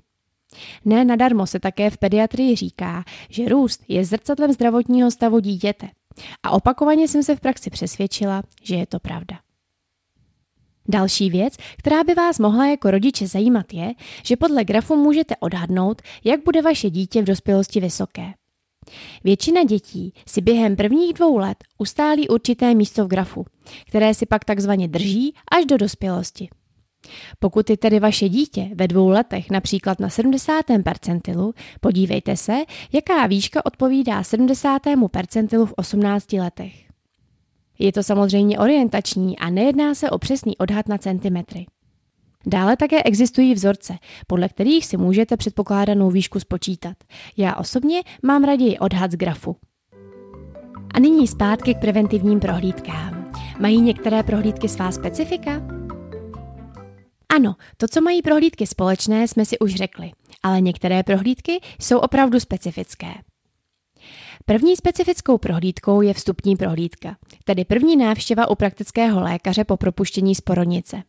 Ne 0.85 1.05
nadarmo 1.05 1.47
se 1.47 1.59
také 1.59 1.89
v 1.89 1.97
pediatrii 1.97 2.55
říká, 2.55 3.03
že 3.29 3.49
růst 3.49 3.83
je 3.87 4.05
zrcadlem 4.05 4.53
zdravotního 4.53 5.11
stavu 5.11 5.39
dítěte– 5.39 5.89
a 6.43 6.51
opakovaně 6.51 7.07
jsem 7.07 7.23
se 7.23 7.35
v 7.35 7.39
praxi 7.39 7.69
přesvědčila, 7.69 8.43
že 8.63 8.75
je 8.75 8.85
to 8.85 8.99
pravda. 8.99 9.39
Další 10.87 11.29
věc, 11.29 11.53
která 11.77 12.03
by 12.03 12.13
vás 12.13 12.39
mohla 12.39 12.67
jako 12.67 12.91
rodiče 12.91 13.27
zajímat, 13.27 13.73
je, 13.73 13.93
že 14.23 14.37
podle 14.37 14.63
grafu 14.63 14.95
můžete 14.95 15.35
odhadnout, 15.35 16.01
jak 16.23 16.43
bude 16.43 16.61
vaše 16.61 16.89
dítě 16.89 17.21
v 17.21 17.25
dospělosti 17.25 17.79
vysoké. 17.79 18.33
Většina 19.23 19.63
dětí 19.63 20.13
si 20.27 20.41
během 20.41 20.75
prvních 20.75 21.13
dvou 21.13 21.37
let 21.37 21.57
ustálí 21.77 22.27
určité 22.27 22.75
místo 22.75 23.05
v 23.05 23.07
grafu, 23.07 23.45
které 23.87 24.13
si 24.13 24.25
pak 24.25 24.45
takzvaně 24.45 24.87
drží 24.87 25.33
až 25.51 25.65
do 25.65 25.77
dospělosti. 25.77 26.49
Pokud 27.39 27.69
je 27.69 27.77
tedy 27.77 27.99
vaše 27.99 28.29
dítě 28.29 28.69
ve 28.75 28.87
dvou 28.87 29.09
letech 29.09 29.51
například 29.51 29.99
na 29.99 30.09
70. 30.09 30.65
percentilu, 30.83 31.53
podívejte 31.81 32.37
se, 32.37 32.53
jaká 32.93 33.27
výška 33.27 33.65
odpovídá 33.65 34.23
70. 34.23 34.81
percentilu 35.11 35.65
v 35.65 35.73
18 35.75 36.33
letech. 36.33 36.73
Je 37.79 37.91
to 37.91 38.03
samozřejmě 38.03 38.59
orientační 38.59 39.39
a 39.39 39.49
nejedná 39.49 39.95
se 39.95 40.09
o 40.09 40.17
přesný 40.17 40.57
odhad 40.57 40.87
na 40.87 40.97
centimetry. 40.97 41.65
Dále 42.45 42.77
také 42.77 43.03
existují 43.03 43.53
vzorce, 43.53 43.93
podle 44.27 44.49
kterých 44.49 44.85
si 44.85 44.97
můžete 44.97 45.37
předpokládanou 45.37 46.09
výšku 46.09 46.39
spočítat. 46.39 46.97
Já 47.37 47.55
osobně 47.55 48.03
mám 48.23 48.43
raději 48.43 48.79
odhad 48.79 49.11
z 49.11 49.15
grafu. 49.15 49.55
A 50.93 50.99
nyní 50.99 51.27
zpátky 51.27 51.73
k 51.73 51.79
preventivním 51.79 52.39
prohlídkám. 52.39 53.31
Mají 53.59 53.81
některé 53.81 54.23
prohlídky 54.23 54.69
svá 54.69 54.91
specifika? 54.91 55.61
Ano, 57.35 57.55
to, 57.77 57.87
co 57.87 58.01
mají 58.01 58.21
prohlídky 58.21 58.67
společné, 58.67 59.27
jsme 59.27 59.45
si 59.45 59.59
už 59.59 59.75
řekli, 59.75 60.11
ale 60.43 60.61
některé 60.61 61.03
prohlídky 61.03 61.59
jsou 61.81 61.97
opravdu 61.97 62.39
specifické. 62.39 63.13
První 64.45 64.75
specifickou 64.75 65.37
prohlídkou 65.37 66.01
je 66.01 66.13
vstupní 66.13 66.55
prohlídka, 66.55 67.17
tedy 67.43 67.65
první 67.65 67.95
návštěva 67.95 68.49
u 68.49 68.55
praktického 68.55 69.21
lékaře 69.21 69.63
po 69.63 69.77
propuštění 69.77 70.35
z 70.35 70.41
porodnice. 70.41 71.03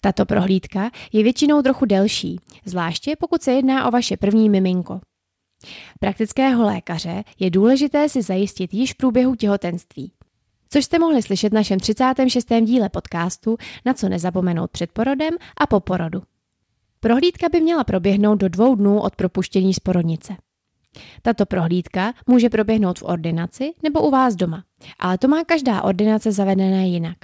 Tato 0.00 0.26
prohlídka 0.26 0.90
je 1.12 1.22
většinou 1.22 1.62
trochu 1.62 1.84
delší, 1.84 2.40
zvláště 2.64 3.16
pokud 3.18 3.42
se 3.42 3.52
jedná 3.52 3.88
o 3.88 3.90
vaše 3.90 4.16
první 4.16 4.50
miminko. 4.50 5.00
Praktického 6.00 6.64
lékaře 6.64 7.24
je 7.38 7.50
důležité 7.50 8.08
si 8.08 8.22
zajistit 8.22 8.74
již 8.74 8.92
v 8.92 8.96
průběhu 8.96 9.34
těhotenství 9.34 10.12
což 10.70 10.84
jste 10.84 10.98
mohli 10.98 11.22
slyšet 11.22 11.48
v 11.48 11.54
našem 11.54 11.80
36. 11.80 12.46
díle 12.62 12.88
podcastu 12.88 13.56
Na 13.84 13.94
co 13.94 14.08
nezapomenout 14.08 14.70
před 14.70 14.92
porodem 14.92 15.34
a 15.60 15.66
po 15.66 15.80
porodu. 15.80 16.22
Prohlídka 17.00 17.48
by 17.48 17.60
měla 17.60 17.84
proběhnout 17.84 18.36
do 18.36 18.48
dvou 18.48 18.74
dnů 18.74 19.00
od 19.00 19.16
propuštění 19.16 19.74
z 19.74 19.80
porodnice. 19.80 20.36
Tato 21.22 21.46
prohlídka 21.46 22.12
může 22.26 22.50
proběhnout 22.50 22.98
v 22.98 23.02
ordinaci 23.02 23.72
nebo 23.82 24.02
u 24.02 24.10
vás 24.10 24.36
doma, 24.36 24.64
ale 24.98 25.18
to 25.18 25.28
má 25.28 25.44
každá 25.44 25.82
ordinace 25.82 26.32
zavedené 26.32 26.88
jinak. 26.88 27.16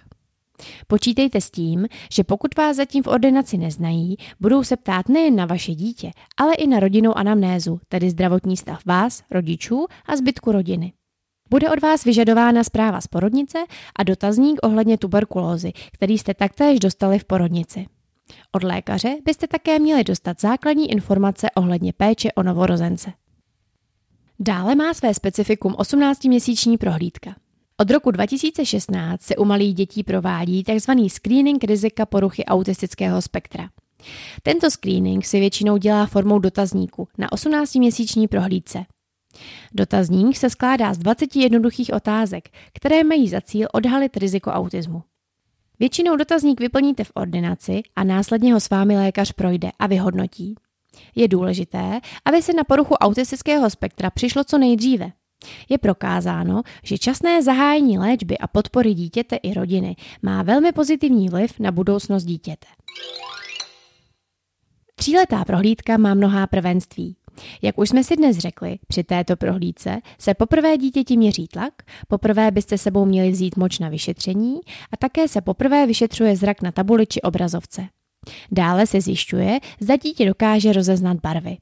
Počítejte 0.86 1.40
s 1.40 1.50
tím, 1.50 1.86
že 2.12 2.24
pokud 2.24 2.56
vás 2.56 2.76
zatím 2.76 3.02
v 3.02 3.06
ordinaci 3.06 3.58
neznají, 3.58 4.16
budou 4.40 4.64
se 4.64 4.76
ptát 4.76 5.08
nejen 5.08 5.36
na 5.36 5.46
vaše 5.46 5.74
dítě, 5.74 6.10
ale 6.36 6.54
i 6.54 6.66
na 6.66 6.80
rodinnou 6.80 7.18
anamnézu, 7.18 7.80
tedy 7.88 8.10
zdravotní 8.10 8.56
stav 8.56 8.86
vás, 8.86 9.22
rodičů 9.30 9.86
a 10.06 10.16
zbytku 10.16 10.52
rodiny. 10.52 10.92
Bude 11.50 11.70
od 11.70 11.82
vás 11.82 12.04
vyžadována 12.04 12.64
zpráva 12.64 13.00
z 13.00 13.06
porodnice 13.06 13.58
a 13.96 14.02
dotazník 14.02 14.58
ohledně 14.62 14.98
tuberkulózy, 14.98 15.72
který 15.92 16.18
jste 16.18 16.34
taktéž 16.34 16.80
dostali 16.80 17.18
v 17.18 17.24
porodnici. 17.24 17.86
Od 18.52 18.62
lékaře 18.62 19.16
byste 19.24 19.46
také 19.46 19.78
měli 19.78 20.04
dostat 20.04 20.40
základní 20.40 20.90
informace 20.90 21.50
ohledně 21.50 21.92
péče 21.92 22.32
o 22.32 22.42
novorozence. 22.42 23.12
Dále 24.40 24.74
má 24.74 24.94
své 24.94 25.14
specifikum 25.14 25.72
18-měsíční 25.72 26.78
prohlídka. 26.78 27.34
Od 27.76 27.90
roku 27.90 28.10
2016 28.10 29.22
se 29.22 29.36
u 29.36 29.44
malých 29.44 29.74
dětí 29.74 30.02
provádí 30.02 30.64
tzv. 30.64 30.90
screening 31.08 31.64
rizika 31.64 32.06
poruchy 32.06 32.44
autistického 32.44 33.22
spektra. 33.22 33.68
Tento 34.42 34.70
screening 34.70 35.24
se 35.24 35.38
většinou 35.38 35.76
dělá 35.76 36.06
formou 36.06 36.38
dotazníku 36.38 37.08
na 37.18 37.28
18-měsíční 37.28 38.28
prohlídce. 38.28 38.84
Dotazník 39.74 40.36
se 40.36 40.50
skládá 40.50 40.94
z 40.94 40.98
20 40.98 41.36
jednoduchých 41.36 41.92
otázek, 41.92 42.48
které 42.74 43.04
mají 43.04 43.28
za 43.28 43.40
cíl 43.40 43.68
odhalit 43.72 44.16
riziko 44.16 44.50
autismu. 44.50 45.02
Většinou 45.78 46.16
dotazník 46.16 46.60
vyplníte 46.60 47.04
v 47.04 47.12
ordinaci 47.14 47.82
a 47.96 48.04
následně 48.04 48.54
ho 48.54 48.60
s 48.60 48.70
vámi 48.70 48.96
lékař 48.96 49.32
projde 49.32 49.70
a 49.78 49.86
vyhodnotí. 49.86 50.54
Je 51.14 51.28
důležité, 51.28 52.00
aby 52.24 52.42
se 52.42 52.52
na 52.52 52.64
poruchu 52.64 52.94
autistického 52.94 53.70
spektra 53.70 54.10
přišlo 54.10 54.44
co 54.44 54.58
nejdříve. 54.58 55.12
Je 55.68 55.78
prokázáno, 55.78 56.62
že 56.84 56.98
časné 56.98 57.42
zahájení 57.42 57.98
léčby 57.98 58.38
a 58.38 58.46
podpory 58.46 58.94
dítěte 58.94 59.36
i 59.36 59.54
rodiny 59.54 59.96
má 60.22 60.42
velmi 60.42 60.72
pozitivní 60.72 61.28
vliv 61.28 61.60
na 61.60 61.72
budoucnost 61.72 62.24
dítěte. 62.24 62.66
Tříletá 64.94 65.44
prohlídka 65.44 65.96
má 65.96 66.14
mnohá 66.14 66.46
prvenství. 66.46 67.16
Jak 67.62 67.78
už 67.78 67.88
jsme 67.88 68.04
si 68.04 68.16
dnes 68.16 68.38
řekli, 68.38 68.78
při 68.88 69.04
této 69.04 69.36
prohlídce 69.36 70.00
se 70.18 70.34
poprvé 70.34 70.78
dítěti 70.78 71.16
měří 71.16 71.46
tlak, 71.48 71.72
poprvé 72.08 72.50
byste 72.50 72.78
sebou 72.78 73.04
měli 73.04 73.30
vzít 73.30 73.56
moč 73.56 73.78
na 73.78 73.88
vyšetření 73.88 74.60
a 74.92 74.96
také 74.96 75.28
se 75.28 75.40
poprvé 75.40 75.86
vyšetřuje 75.86 76.36
zrak 76.36 76.62
na 76.62 76.72
tabuli 76.72 77.06
či 77.06 77.22
obrazovce. 77.22 77.86
Dále 78.52 78.86
se 78.86 79.00
zjišťuje, 79.00 79.58
zda 79.80 79.96
dítě 79.96 80.26
dokáže 80.26 80.72
rozeznat 80.72 81.16
barvy. 81.22 81.56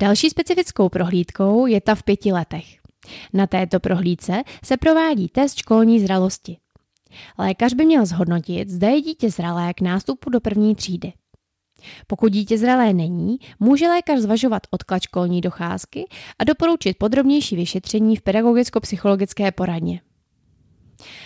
Další 0.00 0.30
specifickou 0.30 0.88
prohlídkou 0.88 1.66
je 1.66 1.80
ta 1.80 1.94
v 1.94 2.02
pěti 2.02 2.32
letech. 2.32 2.64
Na 3.32 3.46
této 3.46 3.80
prohlídce 3.80 4.42
se 4.64 4.76
provádí 4.76 5.28
test 5.28 5.56
školní 5.56 6.00
zralosti. 6.00 6.56
Lékař 7.38 7.74
by 7.74 7.84
měl 7.84 8.06
zhodnotit, 8.06 8.68
zda 8.70 8.88
je 8.88 9.00
dítě 9.00 9.30
zralé 9.30 9.74
k 9.74 9.80
nástupu 9.80 10.30
do 10.30 10.40
první 10.40 10.74
třídy. 10.74 11.12
Pokud 12.06 12.32
dítě 12.32 12.58
zralé 12.58 12.92
není, 12.92 13.38
může 13.60 13.88
lékař 13.88 14.20
zvažovat 14.20 14.62
odklad 14.70 15.02
školní 15.02 15.40
docházky 15.40 16.08
a 16.38 16.44
doporučit 16.44 16.98
podrobnější 16.98 17.56
vyšetření 17.56 18.16
v 18.16 18.22
pedagogicko-psychologické 18.22 19.52
poradně. 19.52 20.00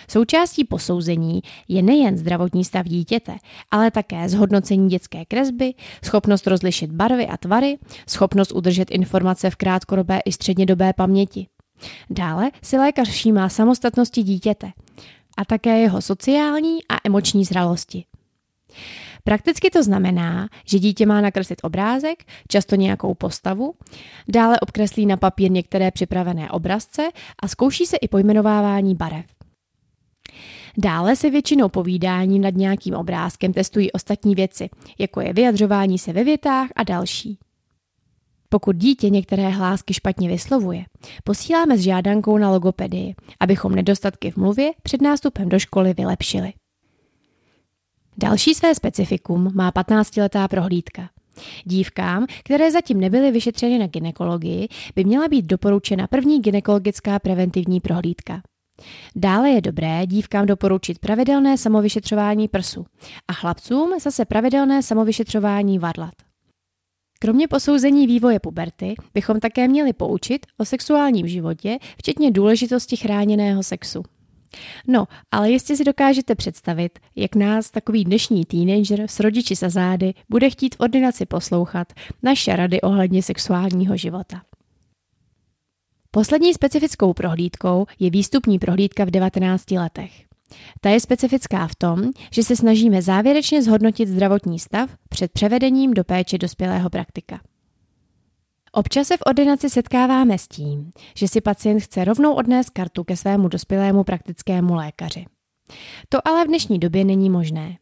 Součástí 0.09 0.63
posouzení 0.63 1.41
je 1.67 1.81
nejen 1.81 2.17
zdravotní 2.17 2.65
stav 2.65 2.85
dítěte, 2.85 3.37
ale 3.71 3.91
také 3.91 4.29
zhodnocení 4.29 4.89
dětské 4.89 5.25
kresby, 5.25 5.73
schopnost 6.05 6.47
rozlišit 6.47 6.91
barvy 6.91 7.27
a 7.27 7.37
tvary, 7.37 7.77
schopnost 8.09 8.51
udržet 8.51 8.91
informace 8.91 9.49
v 9.49 9.55
krátkodobé 9.55 10.19
i 10.25 10.31
střednědobé 10.31 10.93
paměti. 10.93 11.47
Dále 12.09 12.51
si 12.61 12.77
lékař 12.77 13.09
všímá 13.09 13.49
samostatnosti 13.49 14.23
dítěte 14.23 14.71
a 15.37 15.45
také 15.45 15.79
jeho 15.79 16.01
sociální 16.01 16.77
a 16.89 16.97
emoční 17.03 17.45
zralosti. 17.45 18.05
Prakticky 19.23 19.69
to 19.69 19.83
znamená, 19.83 20.47
že 20.67 20.79
dítě 20.79 21.05
má 21.05 21.21
nakreslit 21.21 21.59
obrázek, 21.63 22.23
často 22.47 22.75
nějakou 22.75 23.13
postavu, 23.13 23.73
dále 24.27 24.59
obkreslí 24.59 25.05
na 25.05 25.17
papír 25.17 25.51
některé 25.51 25.91
připravené 25.91 26.51
obrazce 26.51 27.09
a 27.39 27.47
zkouší 27.47 27.85
se 27.85 27.97
i 27.97 28.07
pojmenovávání 28.07 28.95
barev. 28.95 29.25
Dále 30.77 31.15
se 31.15 31.29
většinou 31.29 31.69
povídáním 31.69 32.41
nad 32.41 32.55
nějakým 32.55 32.93
obrázkem 32.93 33.53
testují 33.53 33.91
ostatní 33.91 34.35
věci, 34.35 34.69
jako 34.99 35.21
je 35.21 35.33
vyjadřování 35.33 35.99
se 35.99 36.13
ve 36.13 36.23
větách 36.23 36.69
a 36.75 36.83
další. 36.83 37.37
Pokud 38.49 38.75
dítě 38.75 39.09
některé 39.09 39.49
hlásky 39.49 39.93
špatně 39.93 40.29
vyslovuje, 40.29 40.85
posíláme 41.23 41.77
s 41.77 41.81
žádankou 41.81 42.37
na 42.37 42.51
logopedii, 42.51 43.15
abychom 43.39 43.75
nedostatky 43.75 44.31
v 44.31 44.37
mluvě 44.37 44.71
před 44.83 45.01
nástupem 45.01 45.49
do 45.49 45.59
školy 45.59 45.93
vylepšili. 45.93 46.53
Další 48.17 48.53
své 48.53 48.75
specifikum 48.75 49.51
má 49.53 49.71
15-letá 49.71 50.47
prohlídka. 50.47 51.09
Dívkám, 51.63 52.25
které 52.43 52.71
zatím 52.71 52.99
nebyly 52.99 53.31
vyšetřeny 53.31 53.79
na 53.79 53.87
ginekologii, 53.87 54.67
by 54.95 55.03
měla 55.03 55.27
být 55.27 55.45
doporučena 55.45 56.07
první 56.07 56.41
ginekologická 56.41 57.19
preventivní 57.19 57.79
prohlídka. 57.79 58.41
Dále 59.15 59.49
je 59.49 59.61
dobré 59.61 60.07
dívkám 60.07 60.45
doporučit 60.45 60.99
pravidelné 60.99 61.57
samovyšetřování 61.57 62.47
prsu 62.47 62.85
a 63.27 63.33
chlapcům 63.33 63.99
zase 63.99 64.25
pravidelné 64.25 64.83
samovyšetřování 64.83 65.79
varlat. 65.79 66.13
Kromě 67.19 67.47
posouzení 67.47 68.07
vývoje 68.07 68.39
puberty 68.39 68.95
bychom 69.13 69.39
také 69.39 69.67
měli 69.67 69.93
poučit 69.93 70.45
o 70.57 70.65
sexuálním 70.65 71.27
životě, 71.27 71.77
včetně 71.97 72.31
důležitosti 72.31 72.97
chráněného 72.97 73.63
sexu. 73.63 74.03
No, 74.87 75.07
ale 75.31 75.51
jistě 75.51 75.75
si 75.75 75.83
dokážete 75.83 76.35
představit, 76.35 76.99
jak 77.15 77.35
nás 77.35 77.71
takový 77.71 78.03
dnešní 78.03 78.45
teenager 78.45 79.01
s 79.07 79.19
rodiči 79.19 79.55
za 79.55 79.69
zády 79.69 80.13
bude 80.29 80.49
chtít 80.49 80.75
v 80.75 80.79
ordinaci 80.79 81.25
poslouchat 81.25 81.93
naše 82.23 82.55
rady 82.55 82.81
ohledně 82.81 83.23
sexuálního 83.23 83.97
života. 83.97 84.41
Poslední 86.15 86.53
specifickou 86.53 87.13
prohlídkou 87.13 87.85
je 87.99 88.09
výstupní 88.09 88.59
prohlídka 88.59 89.05
v 89.05 89.11
19 89.11 89.71
letech. 89.71 90.11
Ta 90.81 90.89
je 90.89 90.99
specifická 90.99 91.67
v 91.67 91.75
tom, 91.75 92.11
že 92.31 92.43
se 92.43 92.55
snažíme 92.55 93.01
závěrečně 93.01 93.63
zhodnotit 93.63 94.09
zdravotní 94.09 94.59
stav 94.59 94.89
před 95.09 95.31
převedením 95.31 95.93
do 95.93 96.03
péče 96.03 96.37
dospělého 96.37 96.89
praktika. 96.89 97.41
Občas 98.71 99.07
se 99.07 99.17
v 99.17 99.21
ordinaci 99.25 99.69
setkáváme 99.69 100.37
s 100.37 100.47
tím, 100.47 100.91
že 101.17 101.27
si 101.27 101.41
pacient 101.41 101.79
chce 101.79 102.05
rovnou 102.05 102.33
odnést 102.33 102.69
kartu 102.69 103.03
ke 103.03 103.17
svému 103.17 103.47
dospělému 103.47 104.03
praktickému 104.03 104.75
lékaři. 104.75 105.25
To 106.09 106.27
ale 106.27 106.45
v 106.45 106.47
dnešní 106.47 106.79
době 106.79 107.05
není 107.05 107.29
možné. 107.29 107.77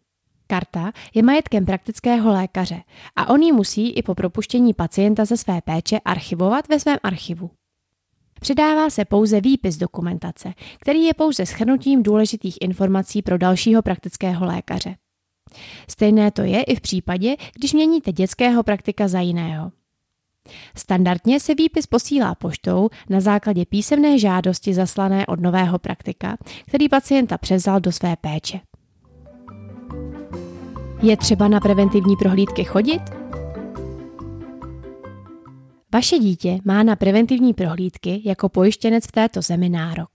Karta 0.47 0.91
je 1.13 1.23
majetkem 1.23 1.65
praktického 1.65 2.31
lékaře 2.31 2.81
a 3.15 3.29
on 3.29 3.41
ji 3.41 3.51
musí 3.51 3.91
i 3.91 4.03
po 4.03 4.15
propuštění 4.15 4.73
pacienta 4.73 5.25
ze 5.25 5.37
své 5.37 5.61
péče 5.61 5.99
archivovat 5.99 6.67
ve 6.67 6.79
svém 6.79 6.97
archivu. 7.03 7.49
Předává 8.43 8.89
se 8.89 9.05
pouze 9.05 9.41
výpis 9.41 9.77
dokumentace, 9.77 10.53
který 10.79 11.03
je 11.03 11.13
pouze 11.13 11.45
schrnutím 11.45 12.03
důležitých 12.03 12.57
informací 12.61 13.21
pro 13.21 13.37
dalšího 13.37 13.81
praktického 13.81 14.45
lékaře. 14.45 14.95
Stejné 15.89 16.31
to 16.31 16.41
je 16.41 16.63
i 16.63 16.75
v 16.75 16.81
případě, 16.81 17.35
když 17.55 17.73
měníte 17.73 18.11
dětského 18.11 18.63
praktika 18.63 19.07
za 19.07 19.19
jiného. 19.19 19.71
Standardně 20.75 21.39
se 21.39 21.55
výpis 21.55 21.87
posílá 21.87 22.35
poštou 22.35 22.89
na 23.09 23.21
základě 23.21 23.65
písemné 23.65 24.19
žádosti 24.19 24.73
zaslané 24.73 25.25
od 25.25 25.39
nového 25.39 25.79
praktika, 25.79 26.37
který 26.67 26.89
pacienta 26.89 27.37
převzal 27.37 27.79
do 27.79 27.91
své 27.91 28.15
péče. 28.15 28.59
Je 31.01 31.17
třeba 31.17 31.47
na 31.47 31.59
preventivní 31.59 32.15
prohlídky 32.15 32.63
chodit? 32.63 33.20
Vaše 35.93 36.19
dítě 36.19 36.59
má 36.65 36.83
na 36.83 36.95
preventivní 36.95 37.53
prohlídky 37.53 38.21
jako 38.25 38.49
pojištěnec 38.49 39.05
v 39.05 39.11
této 39.11 39.41
zemi 39.41 39.69
nárok. 39.69 40.09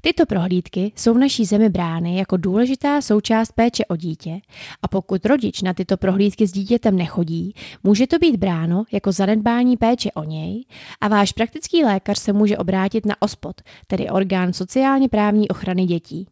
Tyto 0.00 0.26
prohlídky 0.26 0.92
jsou 0.96 1.14
v 1.14 1.18
naší 1.18 1.44
zemi 1.44 1.68
brány 1.68 2.16
jako 2.16 2.36
důležitá 2.36 3.00
součást 3.00 3.52
péče 3.52 3.84
o 3.84 3.96
dítě 3.96 4.40
a 4.82 4.88
pokud 4.88 5.26
rodič 5.26 5.62
na 5.62 5.74
tyto 5.74 5.96
prohlídky 5.96 6.46
s 6.46 6.52
dítětem 6.52 6.96
nechodí, 6.96 7.54
může 7.82 8.06
to 8.06 8.18
být 8.18 8.36
bráno 8.36 8.84
jako 8.92 9.12
zanedbání 9.12 9.76
péče 9.76 10.12
o 10.12 10.24
něj 10.24 10.64
a 11.00 11.08
váš 11.08 11.32
praktický 11.32 11.84
lékař 11.84 12.18
se 12.18 12.32
může 12.32 12.58
obrátit 12.58 13.06
na 13.06 13.22
OSPOD, 13.22 13.60
tedy 13.86 14.08
orgán 14.08 14.52
sociálně 14.52 15.08
právní 15.08 15.48
ochrany 15.48 15.84
dětí. 15.84 16.26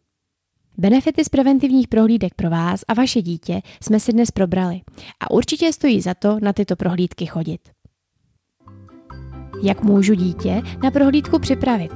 Benefity 0.77 1.25
z 1.25 1.29
preventivních 1.29 1.87
prohlídek 1.87 2.33
pro 2.33 2.49
vás 2.49 2.83
a 2.87 2.93
vaše 2.93 3.21
dítě 3.21 3.61
jsme 3.83 3.99
si 3.99 4.13
dnes 4.13 4.31
probrali 4.31 4.81
a 5.19 5.31
určitě 5.31 5.73
stojí 5.73 6.01
za 6.01 6.13
to 6.13 6.39
na 6.41 6.53
tyto 6.53 6.75
prohlídky 6.75 7.25
chodit. 7.25 7.61
Jak 9.63 9.83
můžu 9.83 10.13
dítě 10.13 10.61
na 10.83 10.91
prohlídku 10.91 11.39
připravit? 11.39 11.91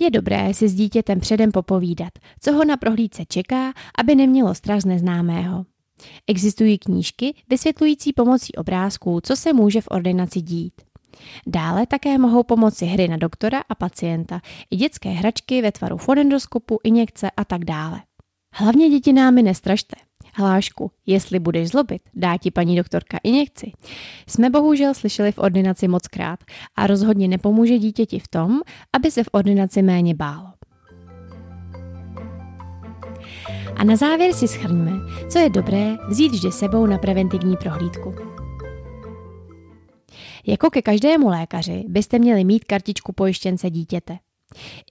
Je 0.00 0.10
dobré 0.10 0.54
si 0.54 0.68
s 0.68 0.74
dítětem 0.74 1.20
předem 1.20 1.52
popovídat, 1.52 2.12
co 2.40 2.52
ho 2.52 2.64
na 2.64 2.76
prohlídce 2.76 3.24
čeká, 3.28 3.72
aby 3.98 4.14
nemělo 4.14 4.54
strach 4.54 4.80
z 4.80 4.84
neznámého. 4.84 5.64
Existují 6.26 6.78
knížky 6.78 7.34
vysvětlující 7.50 8.12
pomocí 8.12 8.52
obrázků, 8.54 9.20
co 9.22 9.36
se 9.36 9.52
může 9.52 9.80
v 9.80 9.88
ordinaci 9.90 10.40
dít. 10.40 10.72
Dále 11.46 11.86
také 11.86 12.18
mohou 12.18 12.42
pomoci 12.42 12.86
hry 12.86 13.08
na 13.08 13.16
doktora 13.16 13.62
a 13.68 13.74
pacienta, 13.74 14.40
i 14.70 14.76
dětské 14.76 15.08
hračky 15.08 15.62
ve 15.62 15.72
tvaru 15.72 15.96
fonendoskopu, 15.96 16.78
injekce 16.84 17.30
a 17.36 17.44
tak 17.44 17.64
dále. 17.64 18.02
Hlavně 18.54 18.90
děti 18.90 19.12
námi 19.12 19.42
nestražte. 19.42 19.96
Hlášku, 20.36 20.90
jestli 21.06 21.38
budeš 21.38 21.68
zlobit, 21.68 22.02
dá 22.14 22.36
ti 22.36 22.50
paní 22.50 22.76
doktorka 22.76 23.18
injekci. 23.22 23.72
Jsme 24.26 24.50
bohužel 24.50 24.94
slyšeli 24.94 25.32
v 25.32 25.38
ordinaci 25.38 25.88
moc 25.88 26.08
krát 26.08 26.44
a 26.76 26.86
rozhodně 26.86 27.28
nepomůže 27.28 27.78
dítěti 27.78 28.18
v 28.18 28.28
tom, 28.28 28.60
aby 28.92 29.10
se 29.10 29.24
v 29.24 29.28
ordinaci 29.32 29.82
méně 29.82 30.14
bálo. 30.14 30.46
A 33.76 33.84
na 33.84 33.96
závěr 33.96 34.32
si 34.32 34.48
schrňme, 34.48 34.92
co 35.30 35.38
je 35.38 35.50
dobré 35.50 35.96
vzít 36.08 36.32
vždy 36.32 36.52
sebou 36.52 36.86
na 36.86 36.98
preventivní 36.98 37.56
prohlídku. 37.56 38.14
Jako 40.46 40.70
ke 40.70 40.82
každému 40.82 41.28
lékaři 41.28 41.84
byste 41.88 42.18
měli 42.18 42.44
mít 42.44 42.64
kartičku 42.64 43.12
pojištěnce 43.12 43.70
dítěte. 43.70 44.18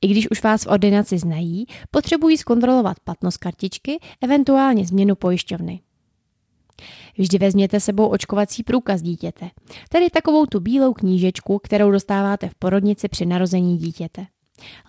I 0.01 0.07
když 0.07 0.31
už 0.31 0.43
vás 0.43 0.63
v 0.63 0.67
ordinaci 0.67 1.17
znají, 1.17 1.65
potřebují 1.91 2.37
zkontrolovat 2.37 2.99
platnost 2.99 3.37
kartičky, 3.37 3.99
eventuálně 4.21 4.85
změnu 4.85 5.15
pojišťovny. 5.15 5.81
Vždy 7.17 7.37
vezměte 7.37 7.79
sebou 7.79 8.07
očkovací 8.07 8.63
průkaz 8.63 9.01
dítěte, 9.01 9.49
tedy 9.89 10.09
takovou 10.09 10.45
tu 10.45 10.59
bílou 10.59 10.93
knížečku, 10.93 11.59
kterou 11.63 11.91
dostáváte 11.91 12.49
v 12.49 12.55
porodnici 12.55 13.07
při 13.07 13.25
narození 13.25 13.77
dítěte. 13.77 14.25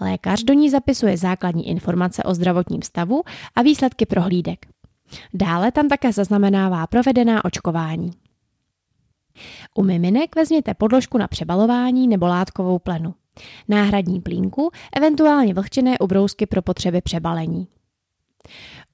Lékař 0.00 0.42
do 0.42 0.54
ní 0.54 0.70
zapisuje 0.70 1.16
základní 1.16 1.68
informace 1.68 2.22
o 2.22 2.34
zdravotním 2.34 2.82
stavu 2.82 3.22
a 3.56 3.62
výsledky 3.62 4.06
prohlídek. 4.06 4.66
Dále 5.34 5.72
tam 5.72 5.88
také 5.88 6.12
zaznamenává 6.12 6.86
provedená 6.86 7.44
očkování. 7.44 8.10
U 9.74 9.82
miminek 9.82 10.36
vezměte 10.36 10.74
podložku 10.74 11.18
na 11.18 11.28
přebalování 11.28 12.08
nebo 12.08 12.26
látkovou 12.26 12.78
plenu. 12.78 13.14
Náhradní 13.68 14.20
plínku, 14.20 14.70
eventuálně 14.96 15.54
vlhčené 15.54 15.98
ubrousky 15.98 16.46
pro 16.46 16.62
potřeby 16.62 17.00
přebalení. 17.00 17.68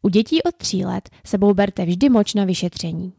U 0.02 0.08
dětí 0.08 0.42
od 0.42 0.54
3 0.54 0.76
let 0.76 1.10
sebou 1.24 1.54
berte 1.54 1.84
vždy 1.84 2.08
moč 2.08 2.34
na 2.34 2.44
vyšetření. 2.44 3.12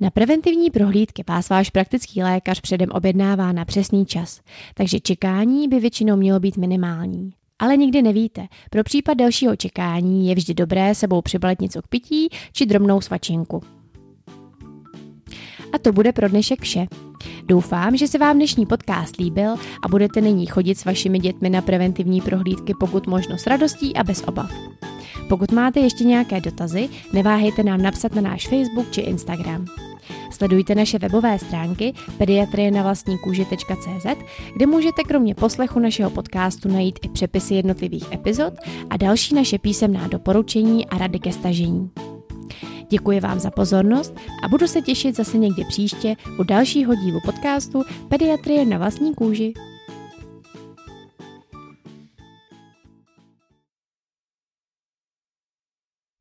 Na 0.00 0.10
preventivní 0.10 0.70
prohlídky 0.70 1.24
vás 1.28 1.48
váš 1.48 1.70
praktický 1.70 2.22
lékař 2.22 2.60
předem 2.60 2.88
objednává 2.92 3.52
na 3.52 3.64
přesný 3.64 4.06
čas, 4.06 4.40
takže 4.74 5.00
čekání 5.00 5.68
by 5.68 5.80
většinou 5.80 6.16
mělo 6.16 6.40
být 6.40 6.56
minimální. 6.56 7.32
Ale 7.58 7.76
nikdy 7.76 8.02
nevíte, 8.02 8.46
pro 8.70 8.84
případ 8.84 9.14
dalšího 9.14 9.56
čekání 9.56 10.28
je 10.28 10.34
vždy 10.34 10.54
dobré 10.54 10.94
sebou 10.94 11.22
přibalit 11.22 11.60
něco 11.60 11.82
k 11.82 11.88
pití 11.88 12.28
či 12.52 12.66
drobnou 12.66 13.00
svačinku. 13.00 13.62
A 15.72 15.78
to 15.78 15.92
bude 15.92 16.12
pro 16.12 16.28
dnešek 16.28 16.62
vše. 16.62 16.86
Doufám, 17.48 17.96
že 17.96 18.08
se 18.08 18.18
vám 18.18 18.36
dnešní 18.36 18.66
podcast 18.66 19.16
líbil 19.16 19.54
a 19.82 19.88
budete 19.88 20.20
nyní 20.20 20.46
chodit 20.46 20.78
s 20.78 20.84
vašimi 20.84 21.18
dětmi 21.18 21.50
na 21.50 21.60
preventivní 21.60 22.20
prohlídky 22.20 22.74
pokud 22.80 23.06
možno 23.06 23.38
s 23.38 23.46
radostí 23.46 23.96
a 23.96 24.04
bez 24.04 24.22
obav. 24.26 24.50
Pokud 25.28 25.52
máte 25.52 25.80
ještě 25.80 26.04
nějaké 26.04 26.40
dotazy, 26.40 26.88
neváhejte 27.12 27.62
nám 27.62 27.82
napsat 27.82 28.14
na 28.14 28.20
náš 28.22 28.48
Facebook 28.48 28.90
či 28.90 29.00
Instagram. 29.00 29.64
Sledujte 30.30 30.74
naše 30.74 30.98
webové 30.98 31.38
stránky 31.38 31.94
pediatrie 32.18 32.70
na 32.70 32.82
vlastní 32.82 33.18
kde 34.56 34.66
můžete 34.66 35.02
kromě 35.02 35.34
poslechu 35.34 35.78
našeho 35.78 36.10
podcastu 36.10 36.68
najít 36.68 36.98
i 37.02 37.08
přepisy 37.08 37.54
jednotlivých 37.54 38.12
epizod 38.12 38.54
a 38.90 38.96
další 38.96 39.34
naše 39.34 39.58
písemná 39.58 40.08
doporučení 40.08 40.86
a 40.86 40.98
rady 40.98 41.18
ke 41.18 41.32
stažení. 41.32 41.90
Děkuji 42.88 43.20
vám 43.20 43.40
za 43.40 43.50
pozornost 43.50 44.14
a 44.44 44.48
budu 44.48 44.66
se 44.66 44.82
těšit 44.82 45.16
zase 45.16 45.38
někdy 45.38 45.64
příště 45.64 46.16
u 46.38 46.42
dalšího 46.42 46.94
dílu 46.94 47.20
podcastu 47.24 47.82
Pediatrie 48.08 48.64
na 48.66 48.78
vlastní 48.78 49.14
kůži. 49.14 49.52